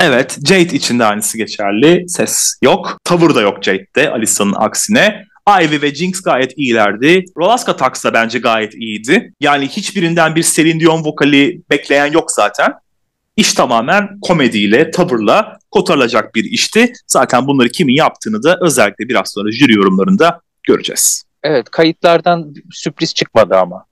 [0.00, 2.08] Evet Jade için de aynısı geçerli.
[2.08, 2.98] Ses yok.
[3.04, 5.24] Tavır da yok Jade'de Alisa'nın aksine.
[5.48, 7.24] Ivy ve Jinx gayet iyilerdi.
[7.36, 9.32] Rolaska Tax da bence gayet iyiydi.
[9.40, 12.72] Yani hiçbirinden bir Celine Dion vokali bekleyen yok zaten.
[13.36, 16.92] İş tamamen komediyle, tavırla kotarılacak bir işti.
[17.06, 21.24] Zaten bunları kimin yaptığını da özellikle biraz sonra jüri yorumlarında göreceğiz.
[21.42, 23.84] Evet kayıtlardan sürpriz çıkmadı ama.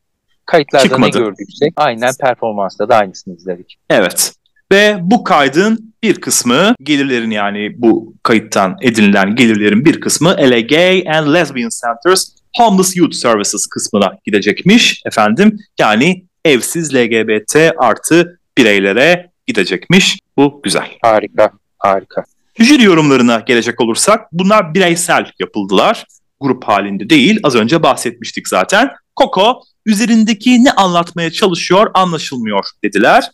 [0.47, 1.19] Kayıtlarda Çıkmadı.
[1.19, 3.77] ne gördüksek aynen performansta da aynısını izledik.
[3.91, 4.33] Evet.
[4.73, 11.05] Ve bu kaydın bir kısmı gelirlerin yani bu kayıttan edinilen gelirlerin bir kısmı LA Gay
[11.09, 15.59] and Lesbian Centers Homeless Youth Services kısmına gidecekmiş efendim.
[15.79, 20.19] Yani evsiz LGBT artı bireylere gidecekmiş.
[20.37, 20.89] Bu güzel.
[21.03, 22.25] Harika, harika.
[22.59, 26.05] Jüri yorumlarına gelecek olursak bunlar bireysel yapıldılar.
[26.41, 27.41] Grup halinde değil.
[27.43, 28.91] Az önce bahsetmiştik zaten.
[29.21, 33.31] Coco üzerindeki ne anlatmaya çalışıyor anlaşılmıyor dediler.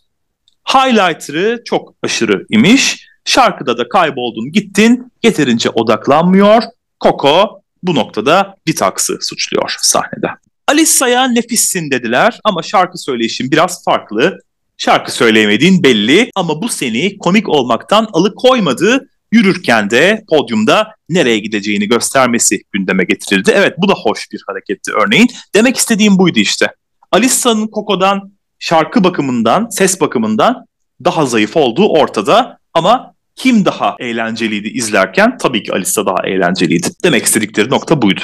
[0.73, 3.07] Highlighter'ı çok aşırı imiş.
[3.25, 5.11] Şarkıda da kayboldun gittin.
[5.23, 6.63] Yeterince odaklanmıyor.
[7.03, 10.27] Coco bu noktada Detox'ı suçluyor sahnede.
[10.67, 14.39] Alissa'ya nefissin dediler ama şarkı söyleyişin biraz farklı.
[14.77, 19.07] Şarkı söyleyemediğin belli ama bu seni komik olmaktan alıkoymadı.
[19.31, 23.51] Yürürken de podyumda nereye gideceğini göstermesi gündeme getirildi.
[23.55, 25.27] Evet bu da hoş bir hareketti örneğin.
[25.55, 26.67] Demek istediğim buydu işte.
[27.11, 28.31] Alissa'nın Coco'dan
[28.61, 30.65] şarkı bakımından, ses bakımından
[31.03, 35.37] daha zayıf olduğu ortada ama kim daha eğlenceliydi izlerken?
[35.37, 36.87] Tabii ki Alisa daha eğlenceliydi.
[37.03, 38.21] Demek istedikleri nokta buydu.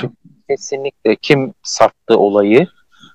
[0.49, 1.15] Kesinlikle.
[1.15, 2.67] Kim sattı olayı?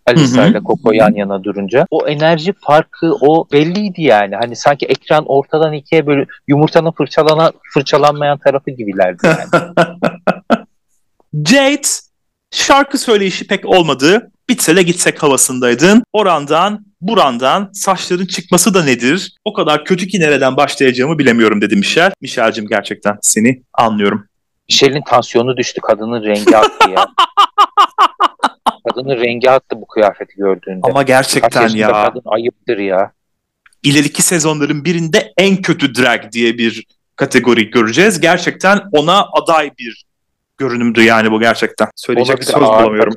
[0.07, 1.87] Alisa ile Coco yan yana durunca.
[1.91, 4.37] O enerji farkı o belliydi yani.
[4.37, 9.65] Hani sanki ekran ortadan ikiye böyle yumurtanın fırçalana, fırçalanmayan tarafı gibilerdi yani.
[11.49, 11.89] Jade
[12.51, 14.31] şarkı söyleyişi pek olmadı.
[14.53, 16.05] Bitsel'e gitsek havasındaydın.
[16.13, 19.37] Orandan, burandan saçların çıkması da nedir?
[19.45, 22.13] O kadar kötü ki nereden başlayacağımı bilemiyorum dedi Michel.
[22.21, 24.27] Michel'cim gerçekten seni anlıyorum.
[24.69, 25.81] Michel'in tansiyonu düştü.
[25.81, 27.07] Kadının rengi attı ya.
[28.89, 30.81] kadının rengi attı bu kıyafeti gördüğünde.
[30.83, 31.93] Ama gerçekten ya.
[31.93, 33.13] kadın ayıptır ya.
[33.83, 36.87] İleriki sezonların birinde en kötü drag diye bir
[37.17, 38.21] kategori göreceğiz.
[38.21, 40.05] Gerçekten ona aday bir
[40.59, 41.89] görünümdü yani bu gerçekten.
[41.97, 43.15] Söyleyecek bir söz bulamıyorum.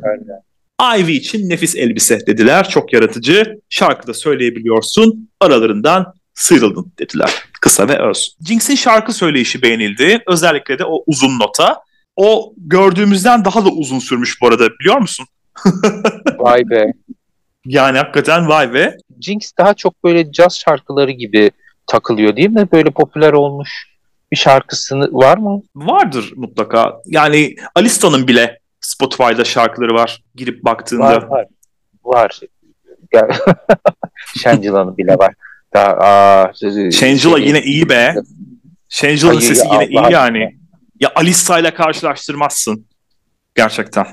[0.81, 2.69] Ivy için nefis elbise dediler.
[2.69, 3.59] Çok yaratıcı.
[3.69, 5.29] Şarkıda söyleyebiliyorsun.
[5.39, 7.43] Aralarından sıyrıldın dediler.
[7.61, 8.35] Kısa ve öz.
[8.47, 10.23] Jinx'in şarkı söyleyişi beğenildi.
[10.27, 11.81] Özellikle de o uzun nota.
[12.15, 15.25] O gördüğümüzden daha da uzun sürmüş bu arada biliyor musun?
[16.37, 16.93] vay be.
[17.65, 18.97] Yani hakikaten vay be.
[19.21, 21.51] Jinx daha çok böyle caz şarkıları gibi
[21.87, 22.67] takılıyor değil mi?
[22.71, 23.69] Böyle popüler olmuş
[24.31, 25.61] bir şarkısı var mı?
[25.75, 26.93] Vardır mutlaka.
[27.05, 30.23] Yani Alista'nın bile Spotify'da şarkıları var.
[30.35, 31.03] Girip baktığında.
[31.03, 31.45] Var var.
[32.03, 32.39] Var.
[34.37, 35.33] Shangila'nın bile var.
[35.73, 36.53] Daha, aa,
[36.91, 38.15] Shangela yine iyi be.
[38.89, 40.57] Shangela'nın sesi yine iyi yani.
[40.99, 42.85] Ya Alissa ile karşılaştırmazsın.
[43.55, 44.05] Gerçekten.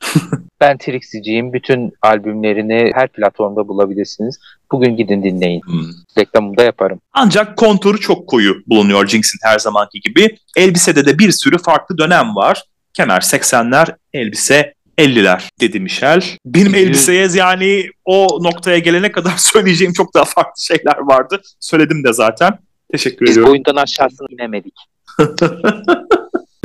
[0.60, 1.52] ben Trixie'ciyim.
[1.52, 4.38] Bütün albümlerini her platformda bulabilirsiniz.
[4.72, 5.60] Bugün gidin dinleyin.
[5.60, 5.90] Hmm.
[6.18, 7.00] Reklamını da yaparım.
[7.12, 10.36] Ancak konturu çok koyu bulunuyor Jinx'in her zamanki gibi.
[10.56, 12.64] Elbisede de bir sürü farklı dönem var.
[12.94, 16.24] Kemer 80'ler, elbise 50'ler dedi Michel.
[16.46, 21.40] Benim elbiseye yani o noktaya gelene kadar söyleyeceğim çok daha farklı şeyler vardı.
[21.60, 22.58] Söyledim de zaten.
[22.92, 23.54] Teşekkür Biz ediyorum.
[23.54, 24.74] Biz boyundan aşağısını inemedik.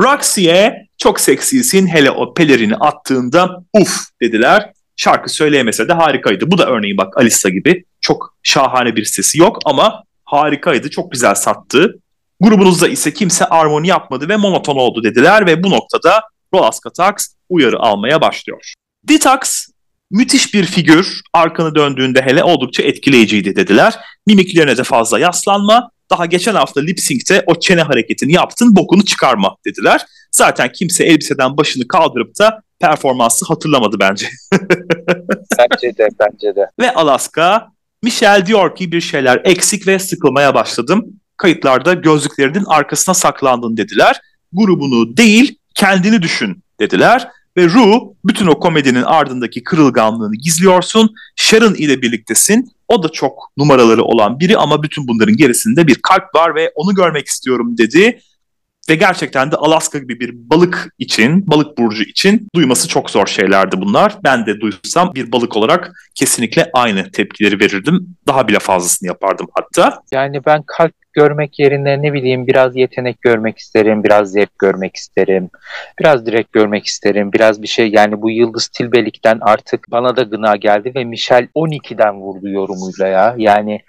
[0.00, 4.72] Roxy'e çok seksisin hele o pelerini attığında uf dediler.
[4.96, 6.50] Şarkı söyleyemese de harikaydı.
[6.50, 7.84] Bu da örneğin bak Alisa gibi.
[8.00, 10.90] Çok şahane bir sesi yok ama harikaydı.
[10.90, 11.98] Çok güzel sattı.
[12.40, 16.22] Grubunuzda ise kimse armoni yapmadı ve monoton oldu dediler ve bu noktada
[16.54, 17.14] Rolaska Tax
[17.48, 18.72] uyarı almaya başlıyor.
[19.08, 19.66] Detox
[20.10, 23.98] müthiş bir figür, arkanı döndüğünde hele oldukça etkileyiciydi dediler.
[24.26, 29.56] Mimiklerine de fazla yaslanma, daha geçen hafta lip sync'te o çene hareketini yaptın, bokunu çıkarma
[29.66, 30.06] dediler.
[30.32, 34.28] Zaten kimse elbiseden başını kaldırıp da performansı hatırlamadı bence.
[35.58, 36.70] bence de, bence de.
[36.80, 37.68] Ve Alaska,
[38.02, 41.06] Michelle diyor ki bir şeyler eksik ve sıkılmaya başladım
[41.36, 44.20] kayıtlarda gözlüklerinin arkasına saklandın dediler.
[44.52, 47.28] Grubunu değil kendini düşün dediler.
[47.56, 51.14] Ve Ru bütün o komedinin ardındaki kırılganlığını gizliyorsun.
[51.36, 52.72] Sharon ile birliktesin.
[52.88, 56.94] O da çok numaraları olan biri ama bütün bunların gerisinde bir kalp var ve onu
[56.94, 58.20] görmek istiyorum dedi.
[58.90, 63.80] Ve gerçekten de Alaska gibi bir balık için, balık burcu için duyması çok zor şeylerdi
[63.80, 64.16] bunlar.
[64.24, 68.16] Ben de duysam bir balık olarak kesinlikle aynı tepkileri verirdim.
[68.26, 70.00] Daha bile fazlasını yapardım hatta.
[70.12, 75.50] Yani ben kalp görmek yerine ne bileyim biraz yetenek görmek isterim, biraz zevk görmek isterim,
[76.00, 80.56] biraz direkt görmek isterim, biraz bir şey yani bu Yıldız Tilbelik'ten artık bana da gına
[80.56, 83.34] geldi ve Michel 12'den vurdu yorumuyla ya.
[83.38, 83.80] Yani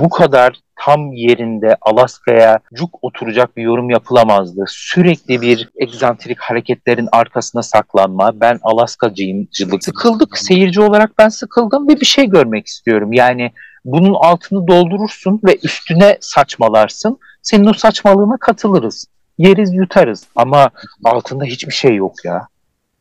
[0.00, 4.64] bu kadar tam yerinde Alaska'ya cuk oturacak bir yorum yapılamazdı.
[4.68, 8.40] Sürekli bir egzantrik hareketlerin arkasına saklanma.
[8.40, 9.84] Ben Alaskacıyımcılık.
[9.84, 10.38] Sıkıldık.
[10.38, 13.12] Seyirci olarak ben sıkıldım ve bir şey görmek istiyorum.
[13.12, 13.52] Yani
[13.84, 17.18] bunun altını doldurursun ve üstüne saçmalarsın.
[17.42, 19.06] Senin o saçmalığına katılırız.
[19.38, 20.70] Yeriz yutarız ama
[21.04, 22.48] altında hiçbir şey yok ya.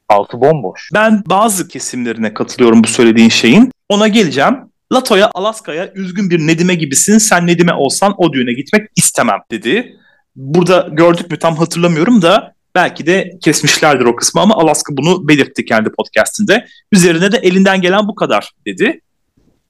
[0.09, 0.89] Altı bomboş.
[0.93, 3.71] Ben bazı kesimlerine katılıyorum bu söylediğin şeyin.
[3.89, 4.72] Ona geleceğim.
[4.93, 7.17] Lato'ya, Alaska'ya üzgün bir Nedime gibisin.
[7.17, 9.97] Sen Nedime olsan o düğüne gitmek istemem dedi.
[10.35, 15.65] Burada gördük mü tam hatırlamıyorum da belki de kesmişlerdir o kısmı ama Alaska bunu belirtti
[15.65, 16.67] kendi podcastinde.
[16.91, 19.01] Üzerine de elinden gelen bu kadar dedi.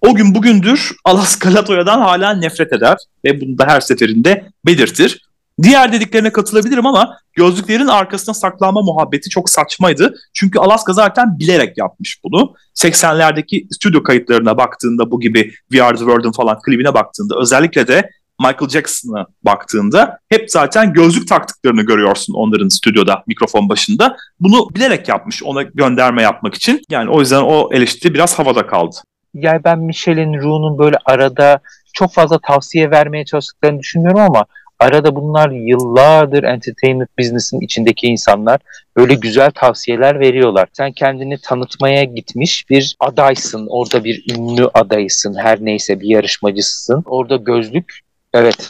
[0.02, 5.22] O gün bugündür Alaska Latoya'dan hala nefret eder ve bunu da her seferinde belirtir.
[5.62, 10.16] Diğer dediklerine katılabilirim ama gözlüklerin arkasına saklanma muhabbeti çok saçmaydı.
[10.34, 12.54] Çünkü Alaska zaten bilerek yapmış bunu.
[12.76, 18.10] 80'lerdeki stüdyo kayıtlarına baktığında bu gibi We Are The World'un falan klibine baktığında özellikle de
[18.40, 24.18] Michael Jackson'a baktığında hep zaten gözlük taktıklarını görüyorsun onların stüdyoda mikrofon başında.
[24.40, 26.82] Bunu bilerek yapmış ona gönderme yapmak için.
[26.90, 28.96] Yani o yüzden o eleştiri biraz havada kaldı.
[29.34, 31.60] Yani ben Michel'in, Ru'nun böyle arada
[31.94, 34.46] çok fazla tavsiye vermeye çalıştıklarını düşünmüyorum ama
[34.80, 38.60] Arada bunlar yıllardır entertainment business'ın içindeki insanlar
[38.98, 40.68] böyle güzel tavsiyeler veriyorlar.
[40.74, 43.68] Sen kendini tanıtmaya gitmiş bir adaysın.
[43.70, 45.36] Orada bir ünlü adaysın.
[45.36, 47.04] Her neyse bir yarışmacısın.
[47.06, 48.00] Orada gözlük
[48.34, 48.70] evet.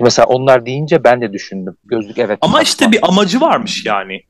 [0.00, 1.76] Mesela onlar deyince ben de düşündüm.
[1.84, 2.38] Gözlük evet.
[2.40, 4.20] Ama işte bir amacı varmış yani.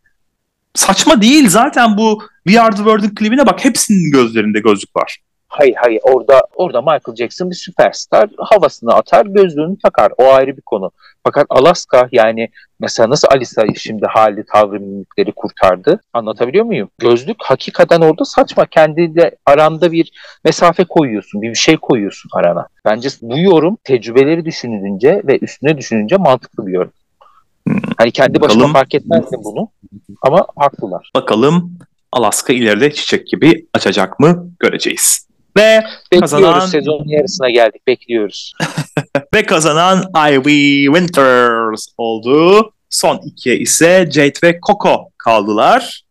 [0.75, 5.19] Saçma değil zaten bu We Are The World'ın klibine bak hepsinin gözlerinde gözlük var.
[5.57, 10.63] Hayır hayır orada orada Michael Jackson bir süperstar havasını atar gözlüğünü takar o ayrı bir
[10.63, 10.91] konu.
[11.25, 12.49] Fakat Alaska yani
[12.81, 16.89] mesela nasıl Alisa şimdi hali tavrı mimikleri kurtardı anlatabiliyor muyum?
[16.99, 20.13] Gözlük hakikaten orada saçma kendiyle aranda bir
[20.45, 22.67] mesafe koyuyorsun bir şey koyuyorsun arana.
[22.85, 26.93] Bence bu yorum tecrübeleri düşününce ve üstüne düşününce mantıklı bir yorum.
[27.99, 28.73] Hani kendi Bakalım.
[28.73, 29.69] fark etmezdim bunu
[30.23, 31.11] ama haklılar.
[31.17, 31.79] Bakalım
[32.13, 35.25] Alaska ileride çiçek gibi açacak mı göreceğiz.
[35.57, 36.67] Ve bekliyoruz kazanan...
[36.67, 38.53] sezonun yarısına geldik bekliyoruz.
[39.35, 42.71] Ve kazanan Ivy Winters oldu.
[42.91, 46.03] Son ikiye ise Jade ve Coco kaldılar.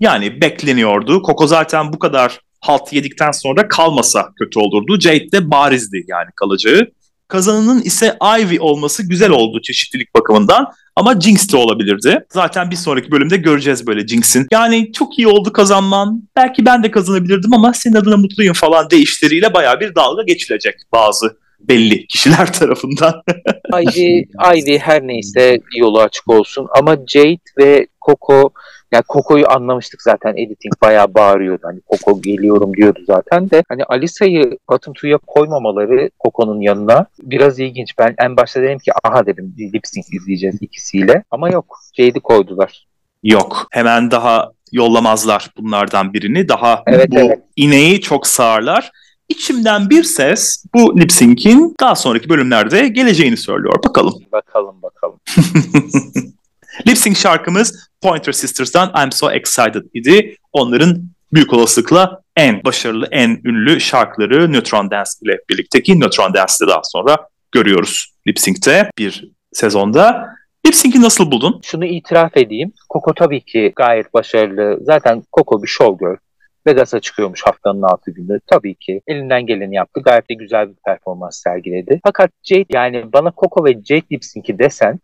[0.00, 1.22] Yani bekleniyordu.
[1.22, 5.00] Coco zaten bu kadar halt yedikten sonra kalmasa kötü olurdu.
[5.00, 6.86] Jade de barizdi yani kalacağı.
[7.30, 10.66] Kazanının ise Ivy olması güzel oldu çeşitlilik bakımından.
[10.96, 12.24] Ama Jinx de olabilirdi.
[12.32, 14.46] Zaten bir sonraki bölümde göreceğiz böyle Jinx'in.
[14.52, 16.22] Yani çok iyi oldu kazanman.
[16.36, 21.36] Belki ben de kazanabilirdim ama senin adına mutluyum falan değişleriyle baya bir dalga geçilecek bazı
[21.60, 23.22] belli kişiler tarafından.
[23.74, 24.24] Ivy,
[24.54, 28.50] Ivy her neyse yolu açık olsun ama Jade ve Coco
[28.92, 31.62] yani Coco'yu anlamıştık zaten editing bayağı bağırıyordu.
[31.64, 33.64] Hani Coco geliyorum diyordu zaten de.
[33.68, 37.98] Hani Alisa'yı bottom two'ya koymamaları Coco'nun yanına biraz ilginç.
[37.98, 41.22] Ben en başta dedim ki aha dedim lip sync izleyeceğiz ikisiyle.
[41.30, 41.78] Ama yok.
[41.96, 42.86] Jade'i koydular.
[43.22, 43.66] Yok.
[43.70, 46.48] Hemen daha yollamazlar bunlardan birini.
[46.48, 47.38] Daha evet, bu evet.
[47.56, 48.90] ineği çok sağırlar.
[49.28, 53.74] İçimden bir ses bu lip sync'in daha sonraki bölümlerde geleceğini söylüyor.
[53.84, 54.14] Bakalım.
[54.32, 55.20] Bakalım bakalım.
[56.86, 60.36] Lip sync şarkımız Pointer Sisters'tan I'm So Excited idi.
[60.52, 61.02] Onların
[61.32, 66.80] büyük olasılıkla en başarılı, en ünlü şarkıları Neutron Dance ile birlikte ki Neutron Dance'de daha
[66.84, 67.16] sonra
[67.52, 70.26] görüyoruz lip sync'te bir sezonda.
[70.66, 71.60] Lip sync'i nasıl buldun?
[71.64, 72.72] Şunu itiraf edeyim.
[72.92, 74.78] Coco tabii ki gayet başarılı.
[74.84, 76.16] Zaten Coco bir showgirl.
[76.66, 78.40] Vegas'a çıkıyormuş haftanın altı günü.
[78.46, 80.00] Tabii ki elinden geleni yaptı.
[80.00, 82.00] Gayet de güzel bir performans sergiledi.
[82.04, 85.00] Fakat Jade yani bana Coco ve Jade lip sync'i desen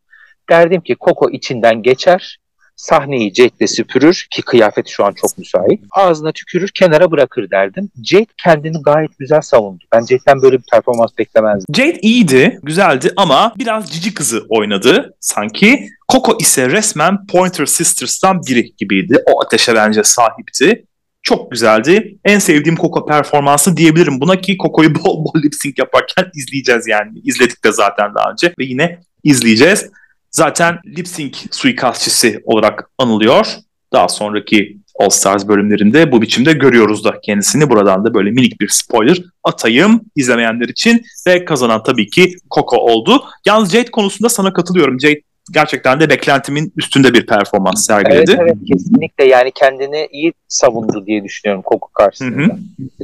[0.51, 2.39] derdim ki Coco içinden geçer
[2.77, 5.81] sahneyi Jake'le süpürür ki kıyafeti şu an çok müsait.
[5.91, 7.91] Ağzına tükürür kenara bırakır derdim.
[8.05, 9.85] Jake kendini gayet güzel savundu.
[9.93, 11.75] Ben Jake'den böyle bir performans beklemezdim.
[11.75, 15.89] Jade iyiydi, güzeldi ama biraz cici kızı oynadı sanki.
[16.13, 19.23] Coco ise resmen Pointer Sisters'tan biri gibiydi.
[19.27, 20.85] O ateşe bence sahipti.
[21.23, 22.19] Çok güzeldi.
[22.25, 27.11] En sevdiğim Coco performansı diyebilirim buna ki Coco'yu bol bol lip sync yaparken izleyeceğiz yani.
[27.25, 29.91] İzledik de zaten daha önce ve yine izleyeceğiz
[30.37, 33.47] zaten lip sync suikastçisi olarak anılıyor.
[33.93, 37.71] Daha sonraki All Stars bölümlerinde bu biçimde görüyoruz da kendisini.
[37.71, 43.25] Buradan da böyle minik bir spoiler atayım izlemeyenler için ve kazanan tabii ki Coco oldu.
[43.47, 45.01] Yalnız Jade konusunda sana katılıyorum.
[45.01, 45.21] Jade
[45.53, 48.31] gerçekten de beklentimin üstünde bir performans sergiledi.
[48.31, 52.59] Evet evet kesinlikle yani kendini iyi savundu diye düşünüyorum Coco karşısında.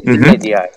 [0.05, 0.37] Hı hı.
[0.43, 0.71] yani.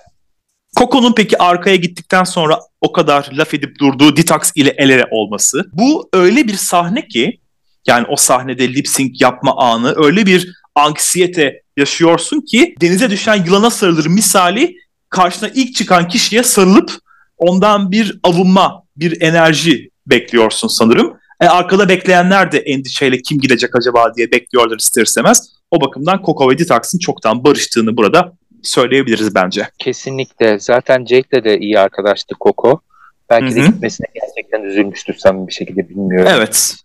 [0.76, 5.66] Coco'nun peki arkaya gittikten sonra o kadar laf edip durduğu Detox ile el ele olması.
[5.74, 7.40] Bu öyle bir sahne ki
[7.88, 13.70] yani o sahnede lip sync yapma anı öyle bir anksiyete yaşıyorsun ki denize düşen yılana
[13.70, 14.76] sarılır misali
[15.10, 16.92] karşına ilk çıkan kişiye sarılıp
[17.38, 21.18] ondan bir avunma, bir enerji bekliyorsun sanırım.
[21.42, 25.50] E, arkada bekleyenler de endişeyle kim gidecek acaba diye bekliyorlar ister istemez.
[25.72, 28.34] O bakımdan Coco ve Detox'ın çoktan barıştığını burada
[28.68, 29.70] söyleyebiliriz bence.
[29.78, 30.60] Kesinlikle.
[30.60, 32.82] Zaten Jake'le de iyi arkadaştı Coco.
[33.30, 33.56] Belki Hı-hı.
[33.56, 36.32] de gitmesine gerçekten üzülmüştür sen bir şekilde bilmiyorum.
[36.36, 36.76] Evet.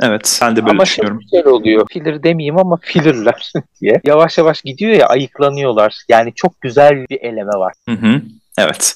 [0.00, 1.20] Evet ben de böyle ama düşünüyorum.
[1.32, 1.86] Ama şey oluyor.
[1.92, 4.00] Filler demeyeyim ama fillerler diye.
[4.04, 5.98] Yavaş yavaş gidiyor ya ayıklanıyorlar.
[6.08, 7.74] Yani çok güzel bir eleme var.
[7.88, 8.22] Hı hı.
[8.58, 8.94] Evet.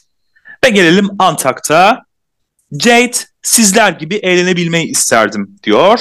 [0.64, 2.04] Ve gelelim Antak'ta.
[2.80, 3.12] Jade
[3.42, 6.00] sizler gibi eğlenebilmeyi isterdim diyor.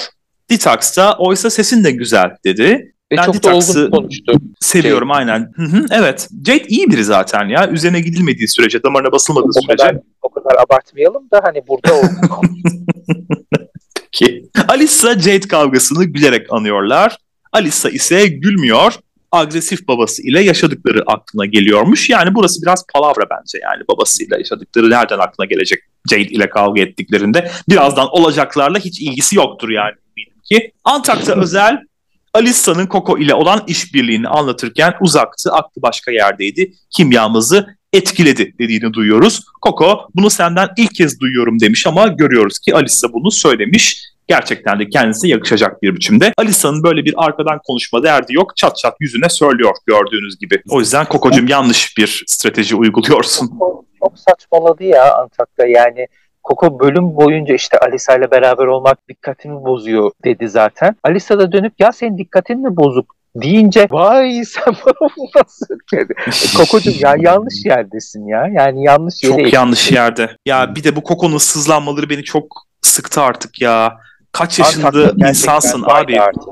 [0.49, 2.93] Detox da oysa sesin de güzel dedi.
[3.11, 4.33] Ve ben çok da olgun konuştu.
[4.59, 5.17] Seviyorum Jade.
[5.17, 5.51] aynen.
[5.55, 6.29] Hı hı, evet.
[6.45, 7.69] Jade iyi biri zaten ya.
[7.69, 9.83] Üzerine gidilmediği sürece, damarına basılmadığı o sürece.
[9.83, 12.47] Kadar, o kadar abartmayalım da hani burada olgun
[13.95, 14.49] Peki.
[14.67, 17.17] Alisa Jade kavgasını gülerek anıyorlar.
[17.53, 18.93] Alisa ise gülmüyor.
[19.31, 22.09] Agresif babası ile yaşadıkları aklına geliyormuş.
[22.09, 27.51] Yani burası biraz palavra bence yani babasıyla yaşadıkları nereden aklına gelecek Jade ile kavga ettiklerinde.
[27.69, 29.93] Birazdan olacaklarla hiç ilgisi yoktur yani
[30.43, 30.71] ki.
[30.83, 31.77] Antak'ta özel
[32.33, 36.71] Alisa'nın Coco ile olan işbirliğini anlatırken uzaktı, aklı başka yerdeydi.
[36.89, 39.43] Kimyamızı etkiledi dediğini duyuyoruz.
[39.65, 44.11] Coco bunu senden ilk kez duyuyorum demiş ama görüyoruz ki Alisa bunu söylemiş.
[44.27, 46.33] Gerçekten de kendisine yakışacak bir biçimde.
[46.37, 48.57] Alisa'nın böyle bir arkadan konuşma derdi yok.
[48.57, 50.61] Çat çat yüzüne söylüyor gördüğünüz gibi.
[50.69, 53.47] O yüzden Coco'cum yanlış bir strateji uyguluyorsun.
[53.47, 56.07] Coco çok saçmaladı ya Antakya yani.
[56.43, 60.95] Coco bölüm boyunca işte Alisa ile beraber olmak dikkatimi bozuyor dedi zaten.
[61.03, 66.13] Alisa da dönüp ya senin dikkatin mi bozuk deyince vay sen bana bunu nasıl dedi.
[66.57, 68.47] Kokocuğum ya yanlış yerdesin ya.
[68.47, 69.31] Yani yanlış yere.
[69.31, 69.55] Çok ekledim.
[69.55, 70.29] yanlış yerde.
[70.45, 72.45] Ya bir de bu Koko'nun sızlanmaları beni çok
[72.81, 73.97] sıktı artık ya.
[74.31, 76.21] Kaç yaşında insansın abi.
[76.21, 76.43] Artık.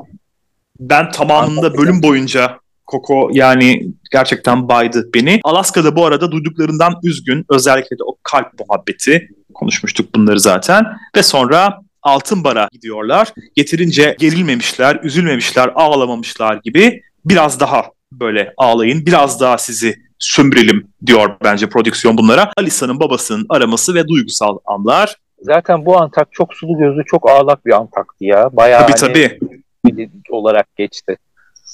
[0.80, 2.60] Ben tamamında bölüm boyunca
[2.90, 5.40] Koko yani gerçekten baydı beni.
[5.44, 7.46] Alaska'da bu arada duyduklarından üzgün.
[7.50, 9.30] Özellikle de o kalp muhabbeti.
[9.54, 10.86] Konuşmuştuk bunları zaten.
[11.16, 13.34] Ve sonra Altın Bar'a gidiyorlar.
[13.56, 21.70] Getirince gerilmemişler, üzülmemişler, ağlamamışlar gibi biraz daha böyle ağlayın, biraz daha sizi sömürelim diyor bence
[21.70, 22.52] prodüksiyon bunlara.
[22.58, 25.16] Alisa'nın babasının araması ve duygusal anlar.
[25.42, 28.50] Zaten bu Antak çok sulu gözlü, çok ağlak bir Antak'tı ya.
[28.54, 29.38] Bayağı tabii, hani
[29.84, 30.20] tabii.
[30.30, 31.18] olarak geçti.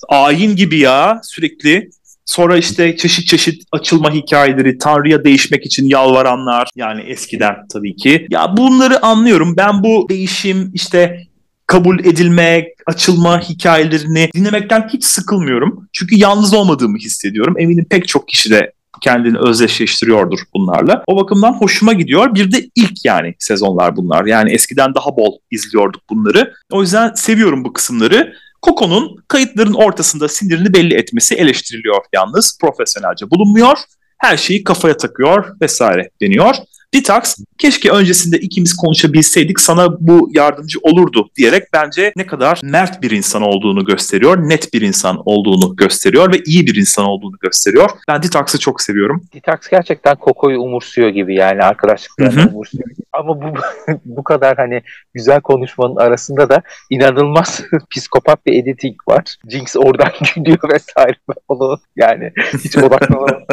[0.09, 1.89] Ayin gibi ya sürekli.
[2.25, 8.27] Sonra işte çeşit çeşit açılma hikayeleri, Tanrı'ya değişmek için yalvaranlar yani eskiden tabii ki.
[8.29, 9.57] Ya bunları anlıyorum.
[9.57, 11.27] Ben bu değişim işte
[11.67, 15.87] kabul edilme, açılma hikayelerini dinlemekten hiç sıkılmıyorum.
[15.93, 17.55] Çünkü yalnız olmadığımı hissediyorum.
[17.57, 18.71] Eminim pek çok kişi de
[19.01, 21.03] kendini özdeşleştiriyordur bunlarla.
[21.07, 22.35] O bakımdan hoşuma gidiyor.
[22.35, 24.25] Bir de ilk yani sezonlar bunlar.
[24.25, 26.53] Yani eskiden daha bol izliyorduk bunları.
[26.71, 28.33] O yüzden seviyorum bu kısımları.
[28.65, 32.57] Coco'nun kayıtların ortasında sinirini belli etmesi eleştiriliyor yalnız.
[32.61, 33.77] Profesyonelce bulunmuyor.
[34.17, 36.55] Her şeyi kafaya takıyor vesaire deniyor.
[36.95, 43.11] Detox keşke öncesinde ikimiz konuşabilseydik sana bu yardımcı olurdu diyerek bence ne kadar mert bir
[43.11, 47.89] insan olduğunu gösteriyor, net bir insan olduğunu gösteriyor ve iyi bir insan olduğunu gösteriyor.
[48.07, 49.23] Ben Detox'ı çok seviyorum.
[49.33, 52.85] Detox gerçekten Koko'yu umursuyor gibi yani arkadaşlıklarını umursuyor.
[53.13, 53.53] Ama bu
[54.05, 54.81] bu kadar hani
[55.13, 57.61] güzel konuşmanın arasında da inanılmaz
[57.95, 59.35] psikopat bir editing var.
[59.49, 61.17] Jinx oradan gülüyor vesaire.
[61.47, 62.31] Onu yani
[62.63, 63.43] hiç odaklanamam.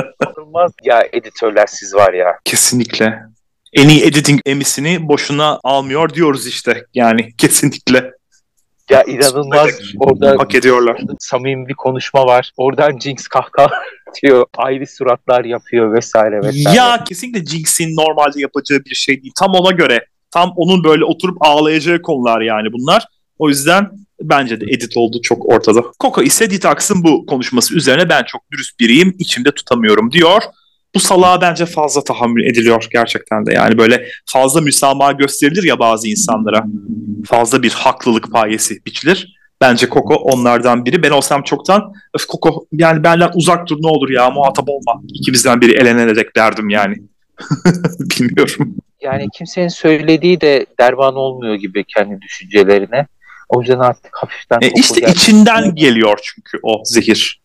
[0.53, 2.39] inanılmaz ya editörler siz var ya.
[2.45, 3.32] Kesinlikle
[3.73, 6.85] en iyi editing emisini boşuna almıyor diyoruz işte.
[6.95, 8.13] Yani kesinlikle.
[8.91, 11.01] Ya inanılmaz orada hak ediyorlar.
[11.19, 12.53] Samimi bir konuşma var.
[12.57, 13.71] Oradan Jinx kahkaha
[14.23, 14.47] diyor.
[14.57, 16.77] Ayrı suratlar yapıyor vesaire vesaire.
[16.77, 19.33] Ya kesinlikle Jinx'in normalde yapacağı bir şey değil.
[19.39, 20.07] Tam ona göre.
[20.31, 23.07] Tam onun böyle oturup ağlayacağı konular yani bunlar.
[23.39, 23.91] O yüzden
[24.23, 25.83] bence de edit oldu çok ortada.
[26.01, 30.43] Coco ise Detox'ın bu konuşması üzerine ben çok dürüst biriyim, içimde tutamıyorum diyor
[30.95, 33.53] bu salağa bence fazla tahammül ediliyor gerçekten de.
[33.53, 36.65] Yani böyle fazla müsamaha gösterilir ya bazı insanlara.
[37.27, 39.37] Fazla bir haklılık payesi biçilir.
[39.61, 41.03] Bence Koko onlardan biri.
[41.03, 45.03] Ben olsam çoktan öf Koko yani benden uzak dur ne olur ya muhatap olma.
[45.15, 46.97] İkimizden biri elenecek derdim yani.
[48.01, 48.75] Bilmiyorum.
[49.03, 53.07] Yani kimsenin söylediği de derman olmuyor gibi kendi düşüncelerine.
[53.49, 55.13] O yüzden artık hafiften E, işte geldi.
[55.13, 57.43] içinden geliyor çünkü o zehir.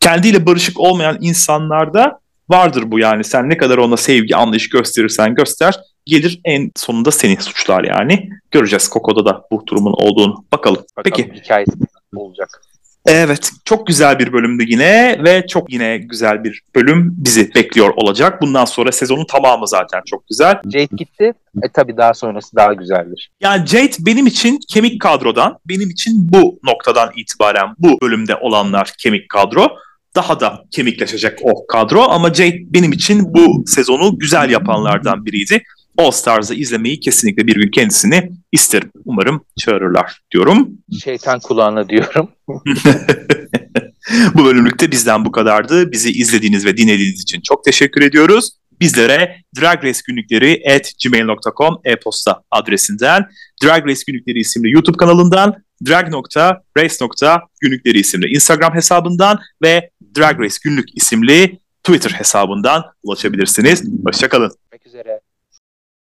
[0.00, 2.20] Kendiyle barışık olmayan insanlarda
[2.52, 3.24] vardır bu yani.
[3.24, 5.74] Sen ne kadar ona sevgi, anlayış gösterirsen göster
[6.06, 8.28] gelir en sonunda seni suçlar yani.
[8.50, 10.44] Göreceğiz Coco'da da bu durumun olduğunu.
[10.52, 10.84] Bakalım.
[10.96, 11.42] Bakalım Peki.
[11.44, 11.72] hikayesi
[12.16, 12.62] olacak.
[13.06, 18.42] Evet, çok güzel bir bölümdü yine ve çok yine güzel bir bölüm bizi bekliyor olacak.
[18.42, 20.60] Bundan sonra sezonun tamamı zaten çok güzel.
[20.64, 21.32] Jade gitti.
[21.62, 23.30] E tabii daha sonrası daha güzeldir.
[23.40, 29.28] Yani Jade benim için kemik kadrodan, benim için bu noktadan itibaren bu bölümde olanlar kemik
[29.28, 29.68] kadro.
[30.14, 35.62] Daha da kemikleşecek o kadro ama Jade benim için bu sezonu güzel yapanlardan biriydi.
[35.98, 38.90] All Stars'ı izlemeyi kesinlikle bir gün kendisini isterim.
[39.04, 40.70] Umarım çağırırlar diyorum.
[41.04, 42.28] Şeytan kulağına diyorum.
[44.34, 45.92] bu bölümlükte bizden bu kadardı.
[45.92, 48.50] Bizi izlediğiniz ve dinlediğiniz için çok teşekkür ediyoruz.
[48.80, 53.26] Bizlere Drag Race günlükleri at gmail.com e-posta adresinden,
[53.62, 61.58] Drag Race günlükleri isimli YouTube kanalından, drag.race.günlükleri isimli Instagram hesabından ve Drag Race günlük isimli
[61.84, 63.84] Twitter hesabından ulaşabilirsiniz.
[64.06, 64.52] Hoşçakalın.
[64.86, 65.20] Üzere.